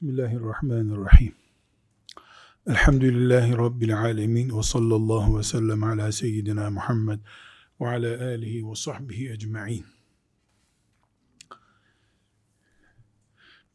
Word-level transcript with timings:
Bismillahirrahmanirrahim. 0.00 1.34
Elhamdülillahi 2.66 3.56
Rabbil 3.56 3.98
alemin 3.98 4.58
ve 4.58 4.62
sallallahu 4.62 5.38
ve 5.38 5.42
sellem 5.42 5.84
ala 5.84 6.12
seyyidina 6.12 6.70
Muhammed 6.70 7.18
ve 7.80 7.88
ala 7.88 8.24
alihi 8.24 8.70
ve 8.70 8.74
sahbihi 8.74 9.30
ecma'in. 9.30 9.86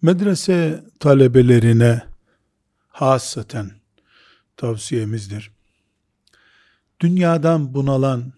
Medrese 0.01 0.85
talebelerine 0.99 2.01
hasaten 2.87 3.71
tavsiyemizdir. 4.57 5.51
Dünyadan 6.99 7.73
bunalan, 7.73 8.33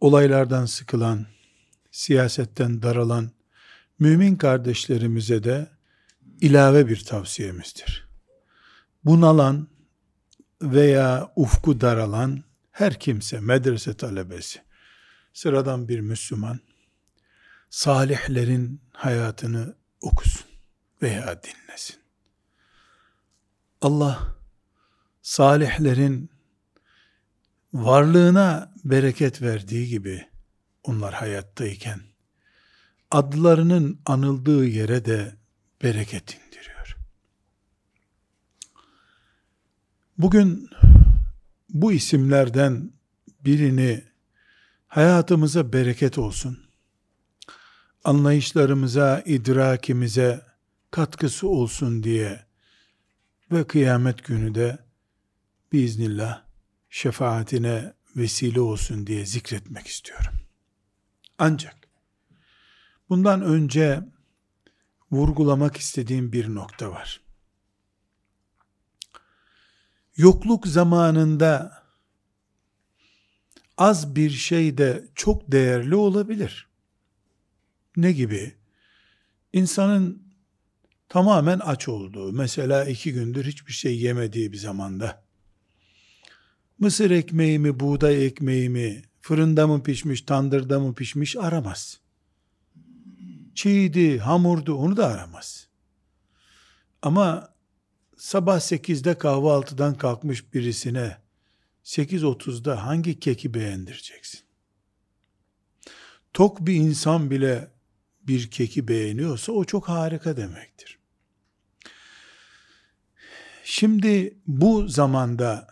olaylardan 0.00 0.66
sıkılan, 0.66 1.26
siyasetten 1.90 2.82
daralan 2.82 3.30
mümin 3.98 4.36
kardeşlerimize 4.36 5.44
de 5.44 5.77
ilave 6.40 6.88
bir 6.88 7.04
tavsiyemizdir. 7.04 8.08
Bunalan 9.04 9.68
veya 10.62 11.32
ufku 11.36 11.80
daralan 11.80 12.44
her 12.70 13.00
kimse, 13.00 13.40
medrese 13.40 13.94
talebesi, 13.94 14.62
sıradan 15.32 15.88
bir 15.88 16.00
Müslüman, 16.00 16.60
salihlerin 17.70 18.80
hayatını 18.92 19.74
okusun 20.00 20.46
veya 21.02 21.42
dinlesin. 21.42 21.96
Allah, 23.80 24.34
salihlerin 25.22 26.30
varlığına 27.72 28.74
bereket 28.84 29.42
verdiği 29.42 29.88
gibi, 29.88 30.28
onlar 30.82 31.14
hayattayken, 31.14 32.00
adlarının 33.10 34.00
anıldığı 34.06 34.66
yere 34.66 35.04
de 35.04 35.36
bereket 35.82 36.34
indiriyor. 36.34 36.96
Bugün 40.18 40.70
bu 41.68 41.92
isimlerden 41.92 42.92
birini 43.44 44.04
hayatımıza 44.86 45.72
bereket 45.72 46.18
olsun, 46.18 46.58
anlayışlarımıza, 48.04 49.22
idrakimize 49.26 50.46
katkısı 50.90 51.48
olsun 51.48 52.02
diye 52.02 52.46
ve 53.52 53.66
kıyamet 53.66 54.24
günü 54.24 54.54
de 54.54 54.78
biiznillah 55.72 56.42
şefaatine 56.90 57.92
vesile 58.16 58.60
olsun 58.60 59.06
diye 59.06 59.26
zikretmek 59.26 59.86
istiyorum. 59.86 60.34
Ancak 61.38 61.76
bundan 63.08 63.42
önce 63.42 64.00
vurgulamak 65.12 65.76
istediğim 65.76 66.32
bir 66.32 66.54
nokta 66.54 66.90
var. 66.90 67.20
Yokluk 70.16 70.66
zamanında 70.66 71.82
az 73.76 74.16
bir 74.16 74.30
şey 74.30 74.78
de 74.78 75.08
çok 75.14 75.52
değerli 75.52 75.94
olabilir. 75.94 76.68
Ne 77.96 78.12
gibi? 78.12 78.54
İnsanın 79.52 80.22
tamamen 81.08 81.58
aç 81.58 81.88
olduğu, 81.88 82.32
mesela 82.32 82.84
iki 82.84 83.12
gündür 83.12 83.44
hiçbir 83.44 83.72
şey 83.72 83.98
yemediği 83.98 84.52
bir 84.52 84.56
zamanda, 84.56 85.24
mısır 86.78 87.10
ekmeği 87.10 87.58
mi, 87.58 87.80
buğday 87.80 88.26
ekmeği 88.26 88.68
mi, 88.68 89.02
fırında 89.20 89.66
mı 89.66 89.82
pişmiş, 89.82 90.22
tandırda 90.22 90.80
mı 90.80 90.94
pişmiş 90.94 91.36
aramaz 91.36 92.00
çiğdi, 93.58 94.18
hamurdu 94.18 94.74
onu 94.74 94.96
da 94.96 95.06
aramaz. 95.06 95.68
Ama 97.02 97.54
sabah 98.16 98.56
8'de 98.56 99.18
kahvaltıdan 99.18 99.94
kalkmış 99.94 100.54
birisine 100.54 101.16
8.30'da 101.84 102.86
hangi 102.86 103.20
keki 103.20 103.54
beğendireceksin? 103.54 104.40
Tok 106.32 106.60
bir 106.60 106.74
insan 106.74 107.30
bile 107.30 107.70
bir 108.22 108.50
keki 108.50 108.88
beğeniyorsa 108.88 109.52
o 109.52 109.64
çok 109.64 109.88
harika 109.88 110.36
demektir. 110.36 110.98
Şimdi 113.64 114.38
bu 114.46 114.88
zamanda 114.88 115.68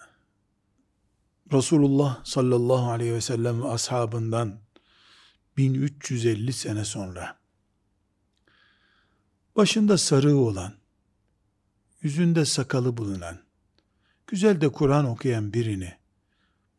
Resulullah 1.53 2.25
sallallahu 2.25 2.91
aleyhi 2.91 3.13
ve 3.13 3.21
sellem 3.21 3.67
ashabından 3.67 4.61
1350 5.57 6.53
sene 6.53 6.85
sonra 6.85 7.36
başında 9.57 9.99
sarığı 9.99 10.37
olan, 10.37 10.75
yüzünde 12.03 12.45
sakalı 12.45 12.97
bulunan, 12.97 13.39
güzel 14.27 14.61
de 14.61 14.69
Kur'an 14.69 15.05
okuyan 15.05 15.53
birini, 15.53 15.93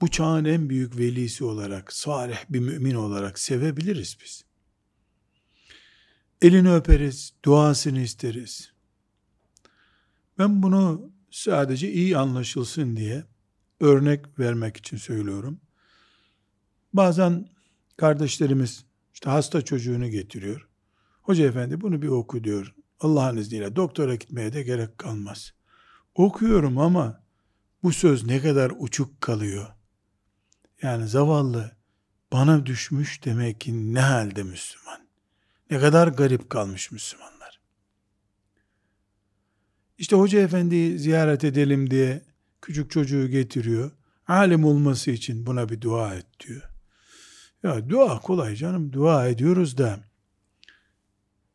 bu 0.02 0.08
çağın 0.08 0.46
en 0.46 0.70
büyük 0.70 0.98
velisi 0.98 1.44
olarak, 1.44 1.94
salih 1.94 2.38
bir 2.50 2.60
mümin 2.60 2.96
olarak 2.96 3.40
sevebiliriz 3.40 4.18
biz. 4.24 4.46
Elini 6.42 6.74
öperiz, 6.74 7.34
duasını 7.46 8.00
isteriz. 8.00 8.72
Ben 10.38 10.64
bunu 10.64 11.12
sadece 11.32 11.92
iyi 11.92 12.18
anlaşılsın 12.18 12.98
diye 12.98 13.24
örnek 13.80 14.40
vermek 14.40 14.78
için 14.78 14.98
söylüyorum. 14.98 15.60
Bazen 16.94 17.50
kardeşlerimiz 17.98 18.86
işte 19.14 19.30
hasta 19.30 19.62
çocuğunu 19.62 20.10
getiriyor. 20.10 20.68
Hoca 21.28 21.46
efendi 21.46 21.82
bunu 21.82 22.02
bir 22.02 22.08
oku 22.08 22.44
diyor. 22.44 22.76
Allah'ın 23.00 23.38
izniyle 23.38 23.76
doktora 23.76 24.16
gitmeye 24.16 24.54
de 24.54 24.64
gerek 24.64 24.98
kalmaz. 24.98 25.54
Okuyorum 26.16 26.78
ama 26.78 27.24
bu 27.84 27.94
söz 27.94 28.26
ne 28.26 28.42
kadar 28.42 28.72
uçuk 28.80 29.22
kalıyor. 29.22 29.68
Yani 30.82 31.08
zavallı 31.08 31.72
bana 32.32 32.66
düşmüş 32.66 33.26
demek 33.26 33.62
ki 33.62 33.94
ne 33.94 34.00
halde 34.00 34.44
Müslüman. 34.44 35.00
Ne 35.70 35.80
kadar 35.80 36.08
garip 36.08 36.50
kalmış 36.50 36.92
Müslümanlar. 36.92 37.60
İşte 39.98 40.16
hoca 40.16 40.40
efendiyi 40.40 41.00
ziyaret 41.00 41.44
edelim 41.44 41.92
diye 41.92 42.22
küçük 42.62 42.92
çocuğu 42.92 43.28
getiriyor. 43.28 43.92
Alim 44.28 44.66
olması 44.66 45.12
için 45.12 45.46
buna 45.46 45.70
bir 45.70 45.82
dua 45.82 46.16
et 46.16 46.26
diyor. 46.40 46.64
Ya 47.64 47.90
dua 47.90 48.20
kolay 48.20 48.56
canım 48.56 48.94
dua 48.94 49.28
ediyoruz 49.28 49.78
da 49.78 50.07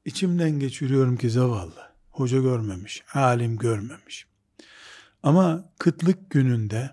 içimden 0.04 0.50
geçiriyorum 0.50 1.16
ki 1.16 1.30
zavallı. 1.30 1.92
Hoca 2.10 2.40
görmemiş, 2.40 3.02
alim 3.14 3.58
görmemiş. 3.58 4.26
Ama 5.22 5.72
kıtlık 5.78 6.30
gününde, 6.30 6.90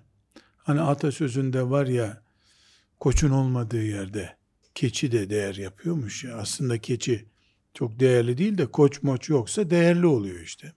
hani 0.57 0.81
atasözünde 0.81 1.69
var 1.69 1.87
ya, 1.87 2.21
koçun 2.99 3.29
olmadığı 3.29 3.83
yerde 3.83 4.37
keçi 4.75 5.11
de 5.11 5.29
değer 5.29 5.55
yapıyormuş 5.55 6.23
ya. 6.23 6.35
Aslında 6.35 6.77
keçi 6.77 7.25
çok 7.73 7.99
değerli 7.99 8.37
değil 8.37 8.57
de 8.57 8.65
koç 8.65 9.03
moç 9.03 9.29
yoksa 9.29 9.69
değerli 9.69 10.05
oluyor 10.05 10.39
işte. 10.39 10.73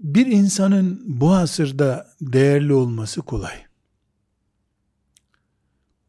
Bir 0.00 0.26
insanın 0.26 1.02
bu 1.06 1.32
asırda 1.34 2.14
değerli 2.20 2.72
olması 2.72 3.22
kolay. 3.22 3.66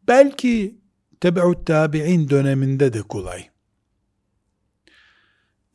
Belki 0.07 0.79
tebeut 1.19 1.67
tabi'in 1.67 2.29
döneminde 2.29 2.93
de 2.93 3.01
kolay. 3.01 3.50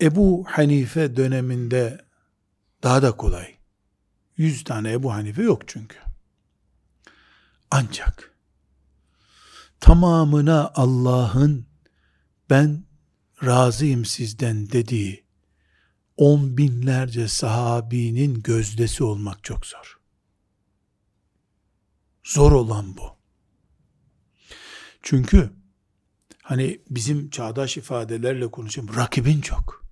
Ebu 0.00 0.44
Hanife 0.48 1.16
döneminde 1.16 2.04
daha 2.82 3.02
da 3.02 3.16
kolay. 3.16 3.56
Yüz 4.36 4.64
tane 4.64 4.92
Ebu 4.92 5.12
Hanife 5.12 5.42
yok 5.42 5.68
çünkü. 5.68 5.96
Ancak 7.70 8.34
tamamına 9.80 10.72
Allah'ın 10.74 11.66
ben 12.50 12.84
razıyım 13.44 14.04
sizden 14.04 14.70
dediği 14.70 15.24
on 16.16 16.56
binlerce 16.56 17.28
sahabinin 17.28 18.42
gözdesi 18.42 19.04
olmak 19.04 19.44
çok 19.44 19.66
zor. 19.66 20.00
Zor 22.24 22.52
olan 22.52 22.96
bu. 22.96 23.16
Çünkü 25.02 25.50
hani 26.42 26.80
bizim 26.90 27.30
çağdaş 27.30 27.76
ifadelerle 27.76 28.50
konuşayım 28.50 28.96
rakibin 28.96 29.40
çok. 29.40 29.85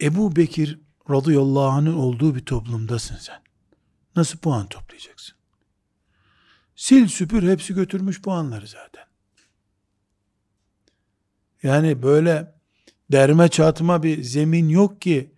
Ebu 0.00 0.36
Bekir 0.36 0.80
radıyallahu 1.10 1.68
anh'ın 1.68 1.94
olduğu 1.94 2.34
bir 2.34 2.44
toplumdasın 2.44 3.16
sen. 3.16 3.42
Nasıl 4.16 4.38
puan 4.38 4.66
toplayacaksın? 4.66 5.36
Sil 6.84 7.06
süpür 7.08 7.48
hepsi 7.48 7.74
götürmüş 7.74 8.22
puanları 8.22 8.66
zaten. 8.66 9.04
Yani 11.62 12.02
böyle 12.02 12.54
derme 13.12 13.48
çatma 13.48 14.02
bir 14.02 14.22
zemin 14.22 14.68
yok 14.68 15.00
ki 15.00 15.34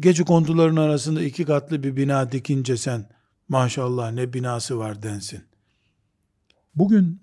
gece 0.00 0.24
konduların 0.24 0.76
arasında 0.76 1.22
iki 1.22 1.44
katlı 1.44 1.82
bir 1.82 1.96
bina 1.96 2.32
dikince 2.32 2.76
sen 2.76 3.08
maşallah 3.48 4.12
ne 4.12 4.32
binası 4.32 4.78
var 4.78 5.02
densin. 5.02 5.44
Bugün 6.74 7.22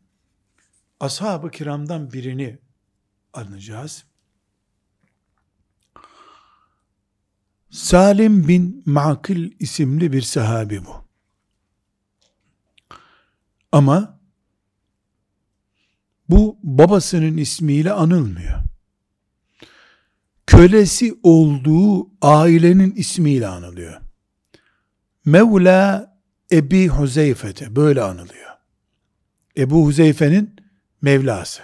ashab-ı 1.00 1.52
kiramdan 1.52 2.14
birini 2.14 2.60
anacağız. 3.34 4.06
Salim 7.74 8.48
bin 8.48 8.84
Makil 8.86 9.52
isimli 9.60 10.14
bir 10.14 10.22
sahabi 10.22 10.86
bu. 10.86 11.06
Ama 13.72 14.20
bu 16.30 16.60
babasının 16.64 17.38
ismiyle 17.38 17.92
anılmıyor. 17.92 18.60
Kölesi 20.46 21.20
olduğu 21.24 22.10
ailenin 22.22 22.92
ismiyle 22.92 23.48
anılıyor. 23.48 24.02
Mevla 25.26 26.14
Ebi 26.52 26.88
Huzeyfete 26.88 27.76
böyle 27.76 28.02
anılıyor. 28.02 28.52
Ebu 29.58 29.86
Huzeyfe'nin 29.86 30.56
Mevlası. 31.02 31.64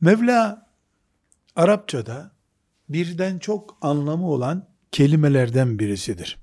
Mevla 0.00 0.66
Arapçada 1.56 2.33
birden 2.88 3.38
çok 3.38 3.78
anlamı 3.80 4.30
olan 4.30 4.68
kelimelerden 4.92 5.78
birisidir. 5.78 6.38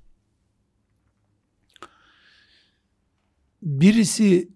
Birisi 3.62 4.48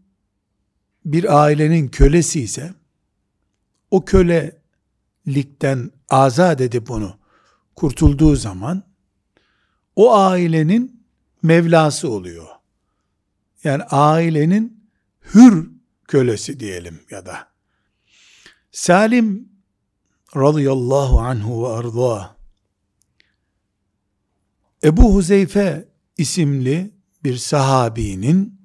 bir 1.05 1.45
ailenin 1.45 1.89
kölesi 1.89 2.41
ise 2.41 2.75
o 3.91 4.05
kölelikten 4.05 5.91
azat 6.09 6.61
edip 6.61 6.91
onu 6.91 7.19
kurtulduğu 7.75 8.37
zaman 8.37 8.83
o 9.97 10.15
ailenin 10.15 10.97
Mevlası 11.43 12.11
oluyor. 12.11 12.47
Yani 13.65 13.83
ailenin 13.83 14.91
hür 15.35 15.71
kölesi 16.09 16.61
diyelim 16.61 17.01
ya 17.11 17.27
da. 17.27 17.49
Salim 18.73 19.49
radıyallahu 20.37 21.21
anhu 21.21 21.63
ve 21.63 21.69
arda 21.69 22.37
Ebu 24.85 25.15
Huzeyfe 25.15 25.89
isimli 26.19 26.95
bir 27.25 27.37
sahabinin 27.37 28.61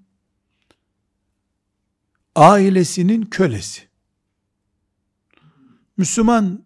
ailesinin 2.35 3.25
kölesi. 3.25 3.87
Müslüman 5.97 6.65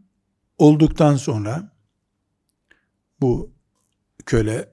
olduktan 0.57 1.15
sonra 1.15 1.71
bu 3.21 3.53
köle 4.25 4.69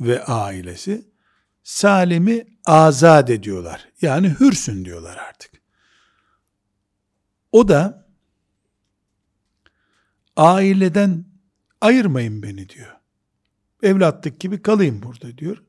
ve 0.00 0.24
ailesi 0.24 1.08
Salim'i 1.62 2.46
azat 2.66 3.30
ediyorlar. 3.30 3.88
Yani 4.02 4.28
hürsün 4.40 4.84
diyorlar 4.84 5.16
artık. 5.16 5.52
O 7.52 7.68
da 7.68 8.07
aileden 10.38 11.24
ayırmayın 11.80 12.42
beni 12.42 12.68
diyor. 12.68 12.96
Evlatlık 13.82 14.40
gibi 14.40 14.62
kalayım 14.62 15.02
burada 15.02 15.38
diyor. 15.38 15.62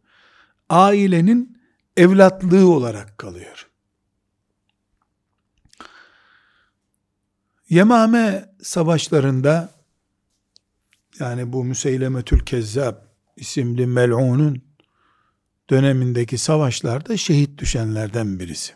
Ailenin 0.69 1.62
evlatlığı 1.98 2.71
olarak 2.71 3.18
kalıyor. 3.18 3.69
Yemame 7.69 8.54
savaşlarında 8.62 9.71
yani 11.19 11.54
bu 11.54 11.63
Müseylemetül 11.63 12.39
Kezzab 12.39 12.95
isimli 13.36 13.88
mel'unun 13.88 14.62
dönemindeki 15.69 16.38
savaşlarda 16.38 17.18
şehit 17.18 17.57
düşenlerden 17.57 18.39
birisi. 18.39 18.74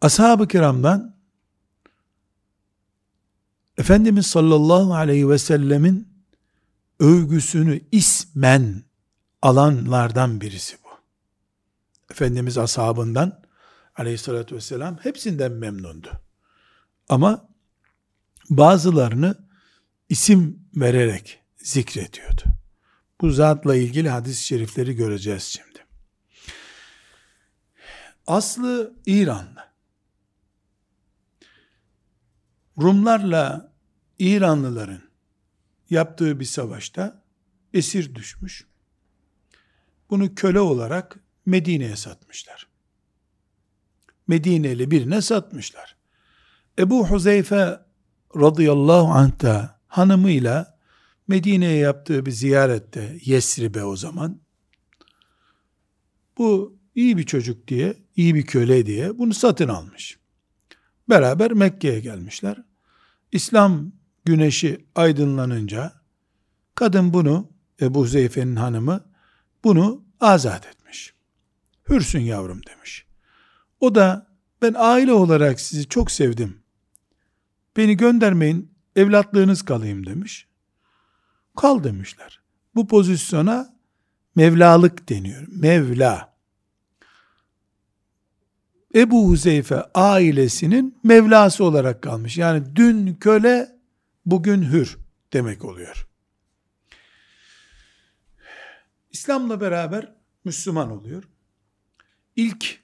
Ashab-ı 0.00 0.48
kiramdan 0.48 1.13
Efendimiz 3.78 4.26
sallallahu 4.26 4.94
aleyhi 4.94 5.28
ve 5.28 5.38
sellemin 5.38 6.08
övgüsünü 7.00 7.80
ismen 7.92 8.82
alanlardan 9.42 10.40
birisi 10.40 10.76
bu. 10.84 10.88
Efendimiz 12.10 12.58
ashabından 12.58 13.42
aleyhissalatü 13.96 14.56
vesselam 14.56 14.96
hepsinden 14.96 15.52
memnundu. 15.52 16.10
Ama 17.08 17.48
bazılarını 18.50 19.36
isim 20.08 20.68
vererek 20.76 21.40
zikrediyordu. 21.56 22.42
Bu 23.20 23.30
zatla 23.30 23.76
ilgili 23.76 24.08
hadis-i 24.08 24.46
şerifleri 24.46 24.96
göreceğiz 24.96 25.42
şimdi. 25.42 25.78
Aslı 28.26 28.94
İranlı. 29.06 29.73
Rumlarla 32.78 33.72
İranlıların 34.18 35.02
yaptığı 35.90 36.40
bir 36.40 36.44
savaşta 36.44 37.22
esir 37.72 38.14
düşmüş. 38.14 38.66
Bunu 40.10 40.34
köle 40.34 40.60
olarak 40.60 41.20
Medine'ye 41.46 41.96
satmışlar. 41.96 42.68
Medineli 44.26 44.90
birine 44.90 45.22
satmışlar. 45.22 45.96
Ebu 46.78 47.06
Huzeyfe 47.06 47.80
radıyallahu 48.36 49.08
anh 49.08 49.42
da 49.42 49.80
hanımıyla 49.86 50.78
Medine'ye 51.28 51.76
yaptığı 51.76 52.26
bir 52.26 52.30
ziyarette 52.30 53.18
Yesrib'e 53.24 53.84
o 53.84 53.96
zaman 53.96 54.40
bu 56.38 56.78
iyi 56.94 57.18
bir 57.18 57.26
çocuk 57.26 57.68
diye, 57.68 57.96
iyi 58.16 58.34
bir 58.34 58.46
köle 58.46 58.86
diye 58.86 59.18
bunu 59.18 59.34
satın 59.34 59.68
almış. 59.68 60.18
Beraber 61.08 61.52
Mekke'ye 61.52 62.00
gelmişler. 62.00 62.62
İslam 63.32 63.92
güneşi 64.24 64.86
aydınlanınca 64.94 65.92
kadın 66.74 67.12
bunu 67.12 67.50
Ebu 67.80 68.06
Zeyfe'nin 68.06 68.56
hanımı 68.56 69.00
bunu 69.64 70.04
azat 70.20 70.66
etmiş. 70.66 71.14
Hürsün 71.88 72.20
yavrum 72.20 72.60
demiş. 72.66 73.06
O 73.80 73.94
da 73.94 74.26
ben 74.62 74.74
aile 74.76 75.12
olarak 75.12 75.60
sizi 75.60 75.88
çok 75.88 76.10
sevdim. 76.10 76.62
Beni 77.76 77.96
göndermeyin 77.96 78.74
evlatlığınız 78.96 79.62
kalayım 79.62 80.06
demiş. 80.06 80.48
Kal 81.56 81.84
demişler. 81.84 82.40
Bu 82.74 82.86
pozisyona 82.86 83.74
Mevlalık 84.36 85.08
deniyor. 85.08 85.44
Mevla. 85.48 86.33
Ebu 88.94 89.28
Huzeyfe 89.28 89.82
ailesinin 89.94 90.98
Mevlası 91.02 91.64
olarak 91.64 92.02
kalmış. 92.02 92.38
Yani 92.38 92.76
dün 92.76 93.14
köle, 93.14 93.78
bugün 94.26 94.62
hür 94.62 94.98
demek 95.32 95.64
oluyor. 95.64 96.08
İslam'la 99.10 99.60
beraber 99.60 100.12
Müslüman 100.44 100.90
oluyor. 100.90 101.24
İlk 102.36 102.80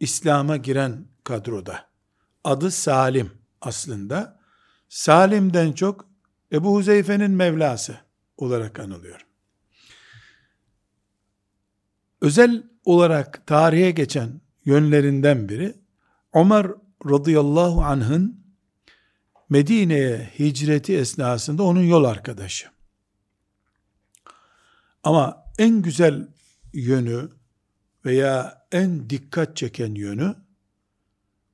İslam'a 0.00 0.56
giren 0.56 1.04
kadroda 1.24 1.88
adı 2.44 2.70
Salim 2.70 3.30
aslında. 3.60 4.40
Salim'den 4.88 5.72
çok 5.72 6.08
Ebu 6.52 6.74
Huzeyfe'nin 6.74 7.30
Mevlası 7.30 7.96
olarak 8.36 8.80
anılıyor. 8.80 9.26
Özel 12.20 12.62
olarak 12.84 13.46
tarihe 13.46 13.90
geçen 13.90 14.40
yönlerinden 14.68 15.48
biri 15.48 15.74
Ömer 16.34 16.66
radıyallahu 17.06 17.82
anh'ın 17.82 18.44
Medine'ye 19.48 20.30
hicreti 20.38 20.96
esnasında 20.96 21.62
onun 21.62 21.82
yol 21.82 22.04
arkadaşı. 22.04 22.68
Ama 25.02 25.44
en 25.58 25.82
güzel 25.82 26.28
yönü 26.72 27.28
veya 28.04 28.66
en 28.72 29.10
dikkat 29.10 29.56
çeken 29.56 29.94
yönü 29.94 30.34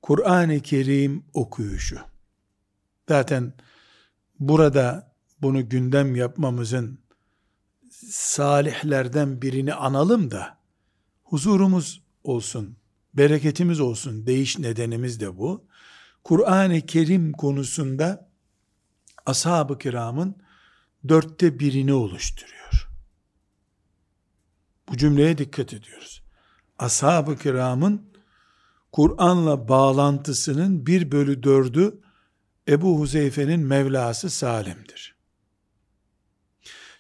Kur'an-ı 0.03 0.61
Kerim 0.61 1.25
okuyuşu. 1.35 1.99
Zaten 3.09 3.53
burada 4.41 5.15
bunu 5.43 5.69
gündem 5.69 6.17
yapmamızın 6.17 6.99
salihlerden 8.11 9.43
birini 9.43 9.75
analım 9.75 10.31
da 10.31 10.59
huzurumuz 11.23 12.03
olsun, 12.25 12.77
bereketimiz 13.15 13.81
olsun 13.81 14.27
değiş 14.27 14.59
nedenimiz 14.59 15.21
de 15.21 15.39
bu. 15.39 15.67
Kur'an-ı 16.25 16.81
Kerim 16.81 17.33
konusunda 17.33 18.31
ashab-ı 19.27 19.79
kiramın 19.79 20.37
dörtte 21.09 21.59
birini 21.59 21.93
oluşturuyor. 21.93 22.89
Bu 24.89 24.97
cümleye 24.97 25.39
dikkat 25.39 25.75
ediyoruz. 25.75 26.23
Ashab-ı 26.79 27.39
kiramın 27.39 28.15
Kur'an'la 28.93 29.69
bağlantısının 29.69 30.87
bir 30.87 31.13
bölü 31.13 31.43
dördü 31.43 32.01
Ebu 32.69 33.01
Huzeyfe'nin 33.01 33.61
Mevlası 33.61 34.31
Salim'dir. 34.31 35.17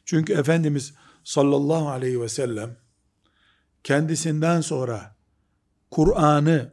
Çünkü 0.05 0.33
Efendimiz 0.33 0.95
sallallahu 1.25 1.89
aleyhi 1.89 2.21
ve 2.21 2.29
sellem 2.29 2.77
kendisinden 3.85 4.61
sonra 4.61 5.14
Kur'an'ı 5.95 6.73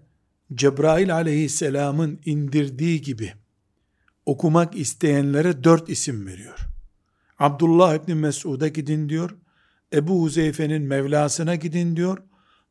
Cebrail 0.53 1.15
aleyhisselamın 1.15 2.19
indirdiği 2.25 3.01
gibi 3.01 3.33
okumak 4.25 4.75
isteyenlere 4.75 5.63
dört 5.63 5.89
isim 5.89 6.27
veriyor. 6.27 6.59
Abdullah 7.39 7.95
İbni 7.95 8.15
Mesud'a 8.15 8.67
gidin 8.67 9.09
diyor. 9.09 9.37
Ebu 9.93 10.23
Huzeyfe'nin 10.23 10.81
Mevlasına 10.81 11.55
gidin 11.55 11.95
diyor. 11.95 12.17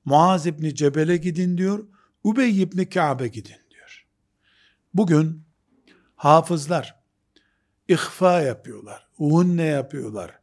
Muaz 0.05 0.47
İbni 0.47 0.75
Cebel'e 0.75 1.17
gidin 1.17 1.59
diyor. 1.59 1.87
Ubey 2.25 2.63
İbni 2.63 2.89
Ka'be 2.89 3.29
gidin 3.29 3.61
diyor. 3.71 4.07
Bugün 4.95 5.43
hafızlar 6.17 7.01
ihfa 7.89 8.41
yapıyorlar. 8.41 9.09
Unne 9.19 9.65
yapıyorlar. 9.65 10.39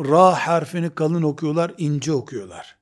Ra 0.00 0.34
harfini 0.34 0.94
kalın 0.94 1.22
okuyorlar, 1.22 1.74
ince 1.78 2.12
okuyorlar. 2.12 2.79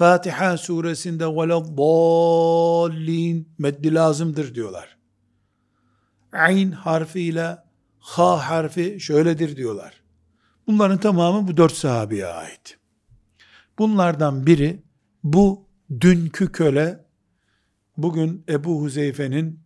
Fatiha 0.00 0.56
suresinde 0.56 1.26
veleddallin 1.26 1.78
meddi 3.58 3.94
lazımdır 3.94 4.54
diyorlar. 4.54 4.98
Ayn 6.32 6.70
harfiyle 6.70 7.58
ha 7.98 8.50
harfi 8.50 9.00
şöyledir 9.00 9.56
diyorlar. 9.56 10.02
Bunların 10.66 10.98
tamamı 10.98 11.48
bu 11.48 11.56
dört 11.56 11.72
sahabeye 11.72 12.26
ait. 12.26 12.78
Bunlardan 13.78 14.46
biri 14.46 14.82
bu 15.24 15.68
dünkü 16.00 16.52
köle 16.52 17.04
bugün 17.96 18.44
Ebu 18.48 18.82
Huzeyfe'nin 18.82 19.60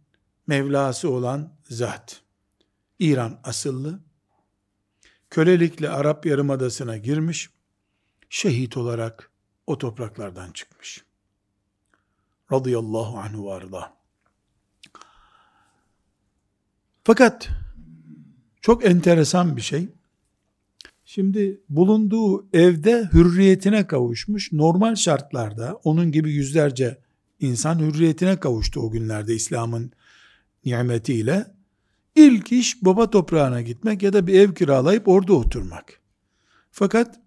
Mevlası 0.47 1.11
olan 1.11 1.57
zat. 1.65 2.23
İran 2.99 3.41
asıllı. 3.45 4.01
Kölelikle 5.31 5.89
Arap 5.89 6.27
Yarımadası'na 6.27 6.97
girmiş. 6.97 7.51
Şehit 8.29 8.77
olarak 8.77 9.34
o 9.67 9.79
topraklardan 9.79 10.53
çıkmış. 10.53 11.05
Radıyallahu 12.53 13.19
anhu 13.19 13.45
varda. 13.45 13.93
Fakat 17.05 17.49
çok 18.61 18.85
enteresan 18.85 19.57
bir 19.57 19.63
şey. 19.63 19.89
Şimdi 21.05 21.61
bulunduğu 21.69 22.47
evde 22.53 23.09
hürriyetine 23.13 23.87
kavuşmuş. 23.87 24.53
Normal 24.53 24.95
şartlarda 24.95 25.81
onun 25.85 26.13
gibi 26.13 26.33
yüzlerce 26.33 26.99
insan 27.41 27.79
hürriyetine 27.79 28.41
kavuştu 28.41 28.81
o 28.81 28.91
günlerde 28.91 29.35
İslam'ın 29.35 29.93
nimetiyle. 30.65 31.55
İlk 32.15 32.53
iş 32.53 32.85
baba 32.85 33.11
toprağına 33.11 33.63
gitmek 33.63 34.03
ya 34.03 34.13
da 34.13 34.27
bir 34.27 34.35
ev 34.35 34.55
kiralayıp 34.55 35.09
orada 35.09 35.33
oturmak. 35.33 36.01
Fakat 36.71 37.21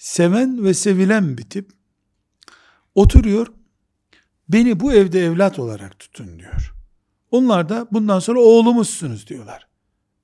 seven 0.00 0.64
ve 0.64 0.74
sevilen 0.74 1.38
bir 1.38 1.42
tip 1.42 1.70
oturuyor, 2.94 3.46
beni 4.48 4.80
bu 4.80 4.92
evde 4.92 5.20
evlat 5.20 5.58
olarak 5.58 5.98
tutun 5.98 6.38
diyor. 6.38 6.74
Onlar 7.30 7.68
da 7.68 7.88
bundan 7.92 8.18
sonra 8.18 8.40
oğlumuzsunuz 8.40 9.26
diyorlar. 9.26 9.68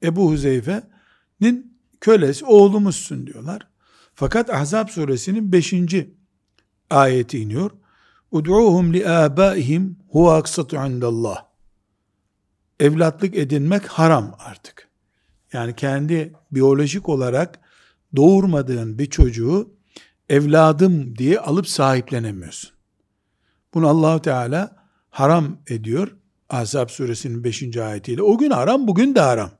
Ebu 0.03 0.31
Huzeyfe'nin 0.31 1.79
kölesi 2.01 2.45
oğlumuzsun 2.45 3.27
diyorlar. 3.27 3.69
Fakat 4.15 4.51
Ahzab 4.51 4.89
suresinin 4.89 5.53
5. 5.53 5.75
ayeti 6.91 7.39
iniyor. 7.39 7.71
Ud'uhum 8.31 8.93
li 8.93 9.09
abaihim 9.09 9.99
huve 10.09 10.31
aksatu 10.31 10.77
indallah. 10.77 11.47
Evlatlık 12.81 13.37
edinmek 13.37 13.87
haram 13.87 14.37
artık. 14.39 14.89
Yani 15.53 15.77
kendi 15.77 16.33
biyolojik 16.51 17.09
olarak 17.09 17.66
doğurmadığın 18.17 18.99
bir 18.99 19.07
çocuğu 19.07 19.75
evladım 20.29 21.19
diye 21.19 21.41
alıp 21.41 21.69
sahiplenemiyorsun. 21.69 22.71
Bunu 23.75 23.89
Allahu 23.89 24.23
Teala 24.23 24.77
haram 25.11 25.59
ediyor. 25.67 26.17
Ahzab 26.49 26.89
suresinin 26.89 27.45
5. 27.45 27.77
ayetiyle. 27.77 28.23
O 28.23 28.39
gün 28.39 28.51
haram, 28.51 28.89
bugün 28.89 29.15
de 29.15 29.21
haram. 29.21 29.51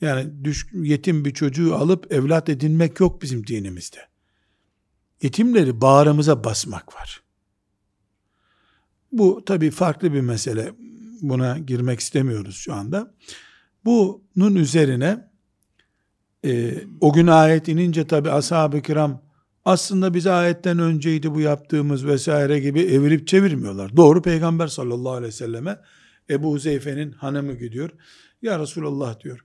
Yani 0.00 0.44
düş, 0.44 0.66
yetim 0.72 1.24
bir 1.24 1.34
çocuğu 1.34 1.74
alıp 1.74 2.12
evlat 2.12 2.48
edinmek 2.48 3.00
yok 3.00 3.22
bizim 3.22 3.46
dinimizde. 3.46 3.98
Yetimleri 5.22 5.80
bağrımıza 5.80 6.44
basmak 6.44 6.94
var. 6.94 7.22
Bu 9.12 9.44
tabi 9.44 9.70
farklı 9.70 10.12
bir 10.12 10.20
mesele. 10.20 10.72
Buna 11.22 11.58
girmek 11.58 12.00
istemiyoruz 12.00 12.56
şu 12.56 12.74
anda. 12.74 13.14
Bunun 13.84 14.54
üzerine 14.54 15.31
e, 16.44 16.74
o 17.00 17.12
gün 17.12 17.26
ayet 17.26 17.68
inince 17.68 18.06
tabi 18.06 18.30
ashab-ı 18.30 18.82
kiram 18.82 19.22
aslında 19.64 20.14
bize 20.14 20.30
ayetten 20.30 20.78
önceydi 20.78 21.34
bu 21.34 21.40
yaptığımız 21.40 22.06
vesaire 22.06 22.60
gibi 22.60 22.80
evirip 22.80 23.26
çevirmiyorlar. 23.26 23.96
Doğru 23.96 24.22
Peygamber 24.22 24.66
sallallahu 24.66 25.12
aleyhi 25.12 25.28
ve 25.28 25.36
selleme 25.36 25.80
Ebu 26.30 26.52
Huzeyfe'nin 26.52 27.12
hanımı 27.12 27.52
gidiyor. 27.52 27.90
Ya 28.42 28.58
Resulallah 28.58 29.20
diyor. 29.20 29.44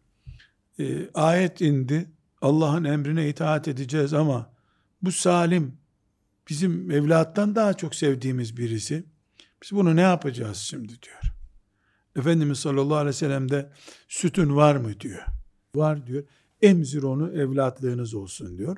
E, 0.79 1.09
ayet 1.13 1.61
indi. 1.61 2.11
Allah'ın 2.41 2.83
emrine 2.83 3.29
itaat 3.29 3.67
edeceğiz 3.67 4.13
ama 4.13 4.53
bu 5.01 5.11
Salim 5.11 5.77
bizim 6.49 6.91
evlattan 6.91 7.55
daha 7.55 7.73
çok 7.73 7.95
sevdiğimiz 7.95 8.57
birisi. 8.57 9.03
Biz 9.63 9.71
bunu 9.71 9.95
ne 9.95 10.01
yapacağız 10.01 10.57
şimdi 10.57 11.01
diyor. 11.01 11.21
Efendimiz 12.15 12.59
sallallahu 12.59 12.95
aleyhi 12.95 13.09
ve 13.09 13.13
sellem 13.13 13.51
de 13.51 13.71
sütün 14.07 14.55
var 14.55 14.75
mı 14.75 14.99
diyor. 14.99 15.21
Var 15.75 16.07
diyor. 16.07 16.23
Emzir 16.61 17.03
onu 17.03 17.31
evlatlığınız 17.31 18.13
olsun 18.13 18.57
diyor. 18.57 18.77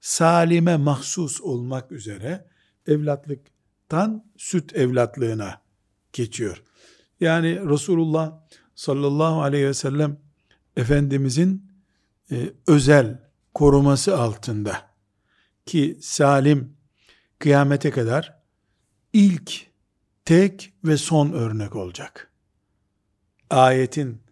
Salime 0.00 0.76
mahsus 0.76 1.40
olmak 1.40 1.92
üzere 1.92 2.46
evlatlıktan 2.86 4.24
süt 4.36 4.76
evlatlığına 4.76 5.60
geçiyor. 6.12 6.62
Yani 7.20 7.68
Resulullah 7.68 8.40
sallallahu 8.74 9.42
aleyhi 9.42 9.66
ve 9.66 9.74
sellem 9.74 10.18
Efendimizin 10.76 11.70
e, 12.30 12.52
özel 12.66 13.20
koruması 13.54 14.18
altında 14.18 14.90
ki 15.66 15.98
Salim 16.00 16.76
kıyamete 17.38 17.90
kadar 17.90 18.42
ilk, 19.12 19.66
tek 20.24 20.72
ve 20.84 20.96
son 20.96 21.32
örnek 21.32 21.76
olacak. 21.76 22.32
Ayetin 23.50 24.22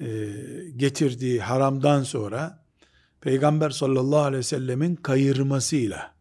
e, 0.00 0.28
getirdiği 0.76 1.40
haramdan 1.40 2.02
sonra 2.02 2.64
Peygamber 3.20 3.70
sallallahu 3.70 4.20
aleyhi 4.20 4.38
ve 4.38 4.42
sellemin 4.42 4.96
kayırmasıyla 4.96 6.14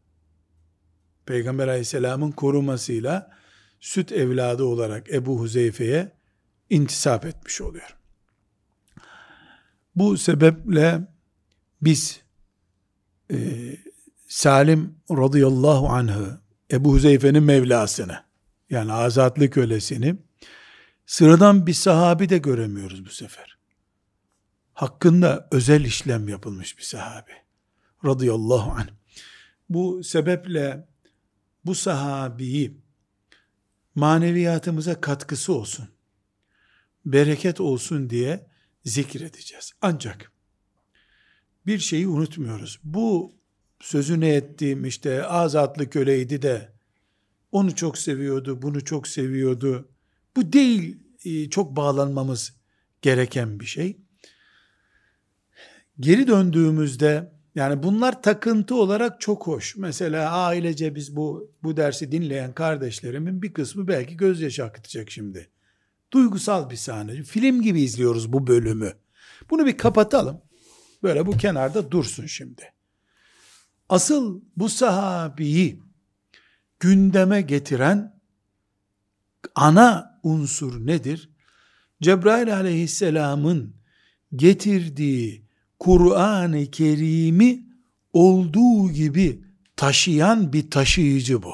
Peygamber 1.26 1.68
aleyhisselamın 1.68 2.32
korumasıyla 2.32 3.32
süt 3.80 4.12
evladı 4.12 4.64
olarak 4.64 5.14
Ebu 5.14 5.40
Huzeyfe'ye 5.40 6.12
intisap 6.70 7.26
etmiş 7.26 7.62
oluyor. 7.62 7.98
Bu 9.96 10.18
sebeple 10.18 11.08
biz 11.82 12.22
e, 13.32 13.38
Salim 14.28 14.96
radıyallahu 15.12 15.90
anh'ı 15.90 16.42
Ebu 16.72 16.94
Huzeyfe'nin 16.94 17.44
Mevlasını 17.44 18.24
yani 18.70 18.94
azatlı 18.94 19.50
kölesini 19.50 20.16
sıradan 21.06 21.68
bir 21.68 21.74
sahabi 21.74 22.30
de 22.30 22.38
göremiyoruz 22.38 23.06
bu 23.06 23.10
sefer. 23.10 23.59
Hakkında 24.80 25.48
özel 25.52 25.86
işlem 25.86 26.28
yapılmış 26.28 26.78
bir 26.78 26.84
sahabi. 26.84 27.32
Radıyallahu 28.06 28.72
anh. 28.72 28.88
Bu 29.70 30.04
sebeple 30.04 30.88
bu 31.66 31.76
sahabiyi 31.76 32.78
maneviyatımıza 33.96 35.02
katkısı 35.02 35.54
olsun, 35.54 35.90
bereket 37.06 37.62
olsun 37.62 38.10
diye 38.10 38.48
zikredeceğiz. 38.86 39.72
Ancak 39.82 40.32
bir 41.66 41.80
şeyi 41.80 42.08
unutmuyoruz. 42.08 42.80
Bu 42.84 43.34
sözünü 43.80 44.28
ettiğim 44.28 44.86
işte 44.86 45.24
azatlı 45.24 45.90
köleydi 45.90 46.42
de 46.42 46.74
onu 47.52 47.76
çok 47.76 47.98
seviyordu, 47.98 48.62
bunu 48.62 48.86
çok 48.86 49.08
seviyordu. 49.08 49.90
Bu 50.36 50.54
değil 50.54 50.98
e, 51.26 51.50
çok 51.50 51.76
bağlanmamız 51.76 52.54
gereken 53.02 53.60
bir 53.60 53.66
şey. 53.66 54.09
Geri 56.00 56.28
döndüğümüzde 56.28 57.32
yani 57.56 57.84
bunlar 57.84 58.22
takıntı 58.22 58.76
olarak 58.76 59.22
çok 59.22 59.48
hoş. 59.48 59.76
Mesela 59.76 60.32
ailece 60.32 60.96
biz 60.96 61.16
bu 61.16 61.52
bu 61.64 61.78
dersi 61.78 62.12
dinleyen 62.12 62.54
kardeşlerimin 62.54 63.42
bir 63.42 63.54
kısmı 63.54 63.88
belki 63.88 64.18
gözyaşı 64.18 64.66
akıtacak 64.66 65.12
şimdi. 65.12 65.50
Duygusal 66.12 66.70
bir 66.70 66.76
sahne. 66.76 67.24
Film 67.24 67.62
gibi 67.62 67.82
izliyoruz 67.82 68.34
bu 68.34 68.48
bölümü. 68.48 68.94
Bunu 69.50 69.66
bir 69.66 69.78
kapatalım. 69.78 70.42
Böyle 71.04 71.26
bu 71.26 71.38
kenarda 71.38 71.92
dursun 71.92 72.26
şimdi. 72.26 72.74
Asıl 73.90 74.42
bu 74.58 74.70
sahabiyi 74.70 75.80
gündeme 76.80 77.42
getiren 77.42 78.20
ana 79.56 80.20
unsur 80.24 80.88
nedir? 80.88 81.30
Cebrail 82.02 82.56
aleyhisselamın 82.56 83.76
getirdiği 84.36 85.49
Kur'an-ı 85.80 86.66
Kerim'i 86.66 87.66
olduğu 88.14 88.92
gibi 88.92 89.44
taşıyan 89.76 90.54
bir 90.54 90.72
taşıyıcı 90.72 91.44
bu. 91.44 91.54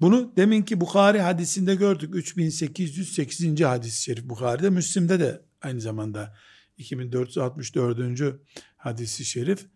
Bunu 0.00 0.36
deminki 0.36 0.80
Bukhari 0.80 1.20
hadisinde 1.20 1.74
gördük. 1.74 2.14
3808. 2.14 3.60
hadis-i 3.60 4.02
şerif 4.02 4.24
Bukhari'de, 4.24 4.70
Müslim'de 4.70 5.20
de 5.20 5.42
aynı 5.62 5.80
zamanda 5.80 6.34
2464. 6.78 8.40
hadisi 8.76 9.24
şerif 9.24 9.66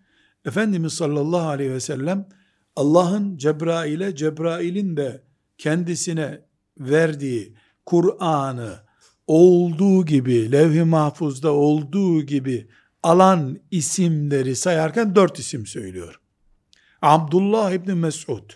Efendimiz 0.45 0.93
sallallahu 0.93 1.49
aleyhi 1.49 1.71
ve 1.71 1.81
sellem 1.81 2.29
Allah'ın 2.77 3.37
Cebrail'e 3.37 4.17
Cebrail'in 4.17 4.97
de 4.97 5.25
kendisine 5.59 6.41
verdiği 6.79 7.57
Kur'an'ı 7.87 8.86
olduğu 9.27 10.07
gibi 10.07 10.53
levh-i 10.53 10.85
mahfuzda 10.85 11.53
olduğu 11.53 12.23
gibi 12.23 12.69
alan 13.03 13.61
isimleri 13.71 14.57
sayarken 14.57 15.15
dört 15.15 15.39
isim 15.39 15.67
söylüyor. 15.67 16.21
Abdullah 17.03 17.73
İbni 17.73 17.95
Mesud, 17.95 18.51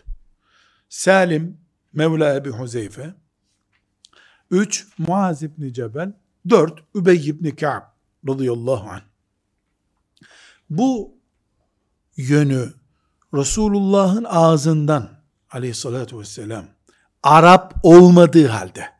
Salim 0.89 1.61
Mevla 1.93 2.35
Ebi 2.35 2.51
Huzeyfe, 2.51 3.15
üç 4.51 4.87
Muaz 4.99 5.43
İbni 5.43 5.75
Cebel, 5.75 6.13
dört 6.51 6.79
Übey 6.95 7.29
İbni 7.29 7.57
Ka'b 7.57 7.83
radıyallahu 8.29 8.91
anh. 8.91 9.03
Bu 10.71 11.19
yönü 12.17 12.73
Resulullah'ın 13.35 14.25
ağzından 14.25 15.11
aleyhissalatü 15.51 16.19
vesselam 16.19 16.65
Arap 17.23 17.75
olmadığı 17.83 18.47
halde 18.47 19.00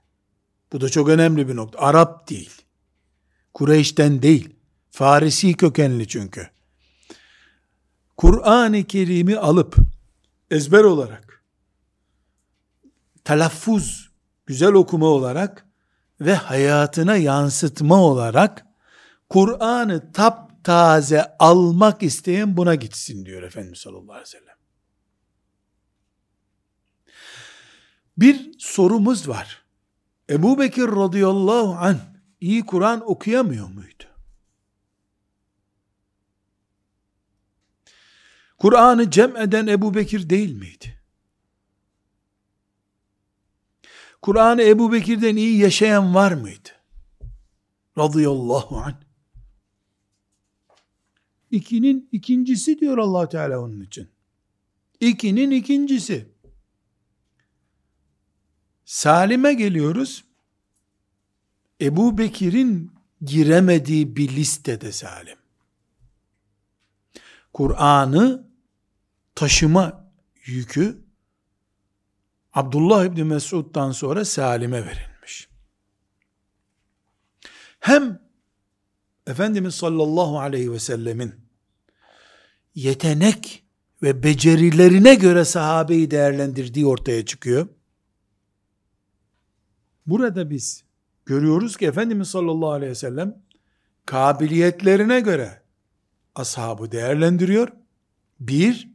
bu 0.73 0.81
da 0.81 0.89
çok 0.89 1.09
önemli 1.09 1.49
bir 1.49 1.57
nokta. 1.57 1.79
Arap 1.79 2.29
değil. 2.29 2.63
Kureyş'ten 3.55 4.23
değil. 4.23 4.49
Farisi 4.91 5.55
kökenli 5.55 6.09
çünkü. 6.09 6.51
Kur'an-ı 8.17 8.85
Kerim'i 8.85 9.39
alıp 9.39 9.77
ezber 10.51 10.85
olarak 10.85 11.45
telaffuz, 13.25 14.11
güzel 14.47 14.73
okuma 14.73 15.07
olarak 15.07 15.67
ve 16.21 16.35
hayatına 16.35 17.17
yansıtma 17.17 18.03
olarak 18.03 18.67
Kur'an'ı 19.29 20.13
taptaze 20.13 21.37
almak 21.39 22.03
isteyen 22.03 22.57
buna 22.57 22.75
gitsin 22.75 23.27
diyor 23.27 23.43
Efendimiz 23.43 23.79
sallallahu 23.79 24.13
aleyhi 24.13 24.23
ve 24.23 24.27
sellem. 24.27 24.57
Bir 28.19 28.59
sorumuz 28.59 29.29
var. 29.29 29.60
Ebu 30.31 30.59
Bekir 30.59 30.89
radıyallahu 30.89 31.75
anh 31.75 31.99
iyi 32.41 32.67
Kur'an 32.67 33.11
okuyamıyor 33.11 33.69
muydu? 33.69 34.05
Kur'an'ı 38.59 39.11
cem 39.11 39.37
eden 39.37 39.67
Ebu 39.67 39.95
Bekir 39.95 40.31
değil 40.31 40.55
miydi? 40.55 41.01
Kur'an'ı 44.23 44.63
Ebu 44.63 44.93
Bekir'den 44.93 45.37
iyi 45.37 45.59
yaşayan 45.59 46.15
var 46.15 46.33
mıydı? 46.33 46.69
Radıyallahu 47.99 48.77
anh. 48.77 48.97
İkinin 51.51 52.09
ikincisi 52.13 52.79
diyor 52.79 52.99
allah 52.99 53.29
Teala 53.29 53.61
onun 53.61 53.81
için. 53.81 54.09
İkinin 55.01 55.51
ikincisi. 55.51 56.30
Salim'e 58.91 59.55
geliyoruz. 59.55 60.25
Ebu 61.81 62.19
Bekir'in 62.19 62.93
giremediği 63.23 64.17
bir 64.17 64.29
listede 64.29 64.93
Salim. 64.93 65.39
Kur'an'ı 67.53 68.49
taşıma 69.35 70.13
yükü 70.45 71.05
Abdullah 72.53 73.05
İbni 73.05 73.25
Mesud'dan 73.25 73.93
sonra 73.93 74.25
Salim'e 74.25 74.87
verilmiş. 74.87 75.49
Hem 77.81 78.23
Efendimiz 79.27 79.75
sallallahu 79.75 80.41
aleyhi 80.41 80.73
ve 80.73 80.79
sellemin 80.79 81.35
yetenek 82.75 83.65
ve 84.03 84.23
becerilerine 84.23 85.15
göre 85.15 85.45
sahabeyi 85.45 86.11
değerlendirdiği 86.11 86.87
ortaya 86.87 87.25
çıkıyor. 87.25 87.69
Burada 90.11 90.51
biz 90.51 90.85
görüyoruz 91.27 91.77
ki 91.77 91.87
Efendimiz 91.87 92.29
sallallahu 92.29 92.71
aleyhi 92.71 92.91
ve 92.91 92.95
sellem 92.95 93.43
kabiliyetlerine 94.07 95.21
göre 95.21 95.63
ashabı 96.35 96.93
değerlendiriyor. 96.93 97.69
Bir, 98.41 98.89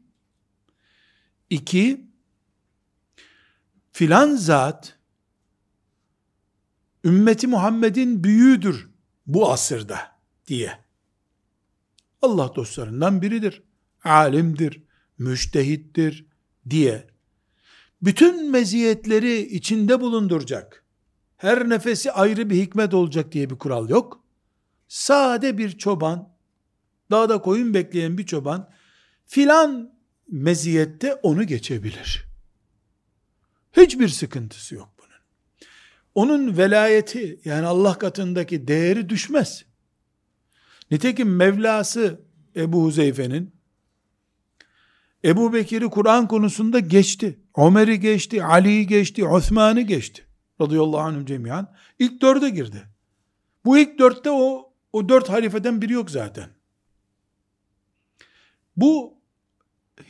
iki, 1.49 2.05
filan 3.91 4.35
zat 4.35 4.97
ümmeti 7.05 7.47
Muhammed'in 7.47 8.23
büyüğüdür 8.23 8.89
bu 9.27 9.51
asırda 9.51 9.99
diye. 10.47 10.79
Allah 12.21 12.55
dostlarından 12.55 13.21
biridir. 13.21 13.63
Alimdir, 14.03 14.83
müştehittir 15.17 16.25
diye. 16.69 17.07
Bütün 18.01 18.51
meziyetleri 18.51 19.41
içinde 19.41 20.01
bulunduracak 20.01 20.84
her 21.37 21.69
nefesi 21.69 22.11
ayrı 22.11 22.49
bir 22.49 22.55
hikmet 22.55 22.93
olacak 22.93 23.31
diye 23.31 23.49
bir 23.49 23.55
kural 23.55 23.89
yok. 23.89 24.23
Sade 24.87 25.57
bir 25.57 25.77
çoban, 25.77 26.35
dağda 27.11 27.41
koyun 27.41 27.73
bekleyen 27.73 28.17
bir 28.17 28.25
çoban, 28.25 28.69
filan 29.25 29.93
meziyette 30.27 31.13
onu 31.13 31.43
geçebilir. 31.43 32.25
Hiçbir 33.77 34.07
sıkıntısı 34.07 34.75
yok 34.75 34.89
bunun. 34.97 35.09
Onun 36.15 36.57
velayeti, 36.57 37.39
yani 37.45 37.65
Allah 37.65 37.97
katındaki 37.97 38.67
değeri 38.67 39.09
düşmez. 39.09 39.65
Nitekim 40.91 41.35
Mevlası 41.35 42.21
Ebu 42.55 42.83
Huzeyfe'nin, 42.83 43.55
Ebu 45.25 45.53
Bekir'i 45.53 45.89
Kur'an 45.89 46.27
konusunda 46.27 46.79
geçti. 46.79 47.39
Ömer'i 47.57 47.99
geçti, 47.99 48.43
Ali'yi 48.43 48.87
geçti, 48.87 49.25
Osman'ı 49.25 49.81
geçti 49.81 50.24
radıyallahu 50.61 50.99
anhüm 50.99 51.25
cemiyan 51.25 51.73
ilk 51.99 52.21
dörde 52.21 52.49
girdi. 52.49 52.83
Bu 53.65 53.77
ilk 53.77 53.99
dörtte 53.99 54.31
o, 54.31 54.73
o 54.93 55.09
dört 55.09 55.29
halifeden 55.29 55.81
biri 55.81 55.93
yok 55.93 56.11
zaten. 56.11 56.49
Bu 58.77 59.13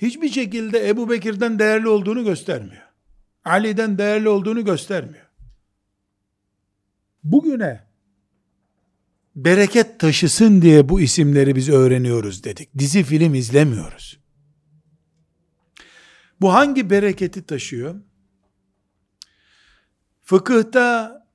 hiçbir 0.02 0.30
şekilde 0.30 0.90
Ebu 0.90 1.10
Bekir'den 1.10 1.60
değerli 1.60 1.88
olduğunu 1.88 2.24
göstermiyor. 2.24 2.84
Ali'den 3.46 3.98
değerli 3.98 4.30
olduğunu 4.30 4.66
göstermiyor. 4.66 5.26
Bugüne 7.24 7.84
bereket 9.36 10.00
taşısın 10.00 10.62
diye 10.62 10.90
bu 10.90 11.02
isimleri 11.02 11.56
biz 11.56 11.70
öğreniyoruz 11.70 12.44
dedik. 12.44 12.70
Dizi 12.78 13.04
film 13.04 13.34
izlemiyoruz. 13.34 14.20
Bu 16.42 16.54
hangi 16.54 16.90
bereketi 16.90 17.46
taşıyor? 17.46 17.96
Fıkıhta, 20.26 21.28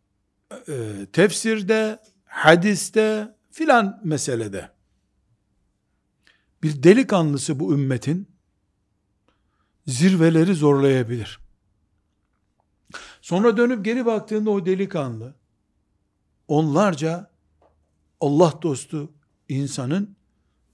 e, 0.68 1.06
tefsirde, 1.12 1.98
hadiste 2.24 3.34
filan 3.50 4.00
meselede 4.04 4.70
bir 6.62 6.82
delikanlısı 6.82 7.60
bu 7.60 7.74
ümmetin 7.74 8.28
zirveleri 9.86 10.54
zorlayabilir. 10.54 11.40
Sonra 13.20 13.56
dönüp 13.56 13.84
geri 13.84 14.06
baktığında 14.06 14.50
o 14.50 14.66
delikanlı 14.66 15.34
onlarca 16.48 17.30
Allah 18.20 18.58
dostu 18.62 19.12
insanın 19.48 20.16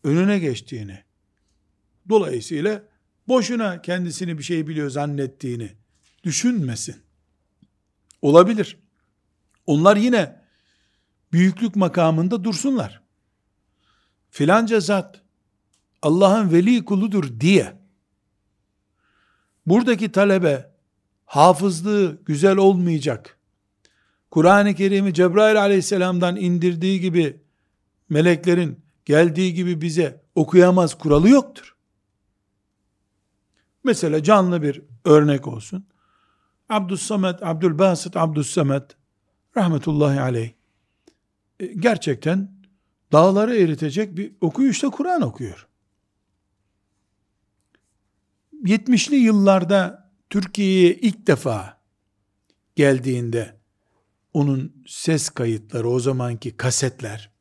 önüne 0.05 0.39
geçtiğini 0.39 1.05
dolayısıyla 2.09 2.83
boşuna 3.29 3.83
kendisini 3.83 4.39
bir 4.39 4.43
şey 4.43 4.67
biliyor 4.67 4.91
zannettiğini 4.91 5.71
düşünmesin. 6.25 7.06
Olabilir. 8.27 8.79
Onlar 9.67 9.97
yine 9.97 10.43
büyüklük 11.33 11.77
makamında 11.77 12.45
dursunlar. 12.45 13.03
Filanca 14.31 14.81
zat 14.81 15.23
Allah'ın 16.03 16.53
veli 16.53 16.85
kuludur 16.85 17.41
diye 17.41 17.77
buradaki 19.67 20.13
talebe 20.13 20.71
hafızlığı 21.25 22.25
güzel 22.25 22.57
olmayacak. 22.57 23.39
Kur'an-ı 24.31 24.75
Kerim'i 24.75 25.15
Cebrail 25.15 25.61
aleyhisselamdan 25.61 26.37
indirdiği 26.37 27.01
gibi 27.01 27.41
meleklerin 28.09 28.81
geldiği 29.05 29.55
gibi 29.55 29.81
bize 29.81 30.25
okuyamaz 30.35 30.99
kuralı 30.99 31.29
yoktur. 31.29 31.77
Mesela 33.85 34.23
canlı 34.23 34.63
bir 34.63 34.83
örnek 35.05 35.47
olsun. 35.47 35.87
Abdüssamet, 36.69 37.43
Abdülbasit 37.43 38.17
Abdüssamet 38.17 38.97
rahmetullahi 39.57 40.21
aleyh 40.21 40.51
e, 41.61 41.67
gerçekten 41.67 42.57
dağları 43.13 43.57
eritecek 43.57 44.17
bir 44.17 44.33
okuyuşta 44.41 44.91
Kur'an 44.91 45.23
okuyor. 45.23 45.69
70'li 48.65 49.17
yıllarda 49.17 50.11
Türkiye'ye 50.31 50.95
ilk 50.95 51.27
defa 51.27 51.81
geldiğinde 52.77 53.57
onun 54.33 54.85
ses 54.87 55.29
kayıtları, 55.29 55.89
o 55.89 56.01
zamanki 56.01 56.57
kasetler, 56.57 57.37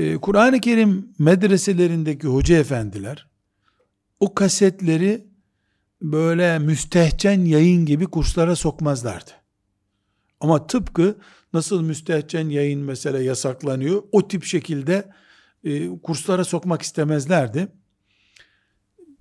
ee, 0.00 0.16
Kur'an-ı 0.16 0.60
Kerim 0.60 1.12
medreselerindeki 1.18 2.26
hoca 2.26 2.56
efendiler, 2.56 3.26
o 4.20 4.34
kasetleri 4.34 5.29
böyle 6.02 6.58
müstehcen 6.58 7.44
yayın 7.44 7.86
gibi 7.86 8.06
kurslara 8.06 8.56
sokmazlardı. 8.56 9.30
Ama 10.40 10.66
tıpkı 10.66 11.16
nasıl 11.52 11.82
müstehcen 11.82 12.48
yayın 12.48 12.80
mesela 12.80 13.22
yasaklanıyor, 13.22 14.02
o 14.12 14.28
tip 14.28 14.44
şekilde 14.44 15.10
e, 15.64 16.00
kurslara 16.00 16.44
sokmak 16.44 16.82
istemezlerdi. 16.82 17.68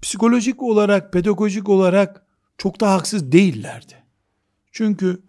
Psikolojik 0.02 0.64
olarak, 0.64 1.14
pedagojik 1.14 1.70
olarak 1.70 2.26
çok 2.58 2.82
da 2.82 2.92
haksız 2.92 3.32
değillerdi. 3.32 3.94
Çünkü 4.72 5.24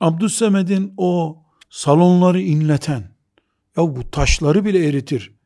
Abdüssamed'in 0.00 0.94
o 0.96 1.42
salonları 1.70 2.40
inleten, 2.40 3.02
ya 3.76 3.96
bu 3.96 4.10
taşları 4.10 4.64
bile 4.64 4.88
eritir 4.88 5.38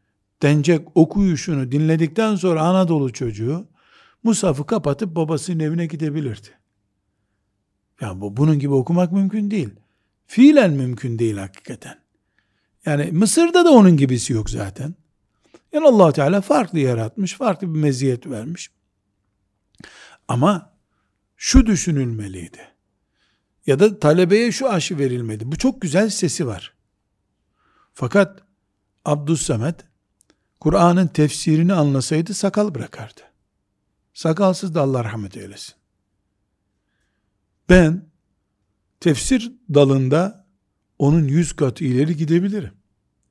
denecek 0.42 0.88
okuyuşunu 0.94 1.72
dinledikten 1.72 2.36
sonra 2.36 2.62
Anadolu 2.62 3.12
çocuğu 3.12 3.71
Musaf'ı 4.22 4.66
kapatıp 4.66 5.16
babasının 5.16 5.58
evine 5.58 5.86
gidebilirdi. 5.86 6.48
Ya 8.00 8.20
bu 8.20 8.36
bunun 8.36 8.58
gibi 8.58 8.74
okumak 8.74 9.12
mümkün 9.12 9.50
değil. 9.50 9.70
Fiilen 10.26 10.72
mümkün 10.72 11.18
değil 11.18 11.36
hakikaten. 11.36 11.98
Yani 12.86 13.12
Mısır'da 13.12 13.64
da 13.64 13.70
onun 13.70 13.96
gibisi 13.96 14.32
yok 14.32 14.50
zaten. 14.50 14.94
Yani 15.72 15.86
allah 15.86 16.12
Teala 16.12 16.40
farklı 16.40 16.78
yaratmış, 16.78 17.34
farklı 17.34 17.74
bir 17.74 17.80
meziyet 17.80 18.26
vermiş. 18.26 18.70
Ama 20.28 20.72
şu 21.36 21.66
düşünülmeliydi. 21.66 22.58
Ya 23.66 23.78
da 23.78 23.98
talebeye 23.98 24.52
şu 24.52 24.70
aşı 24.70 24.98
verilmedi. 24.98 25.52
Bu 25.52 25.58
çok 25.58 25.82
güzel 25.82 26.08
sesi 26.08 26.46
var. 26.46 26.74
Fakat 27.94 28.42
Abdüssamet 29.04 29.84
Kur'an'ın 30.60 31.06
tefsirini 31.06 31.72
anlasaydı 31.72 32.34
sakal 32.34 32.74
bırakardı. 32.74 33.20
Sakalsız 34.14 34.74
da 34.74 34.80
Allah 34.80 35.04
rahmet 35.04 35.36
eylesin. 35.36 35.74
Ben 37.68 38.10
tefsir 39.00 39.52
dalında 39.74 40.46
onun 40.98 41.28
yüz 41.28 41.52
katı 41.56 41.84
ileri 41.84 42.16
gidebilirim 42.16 42.72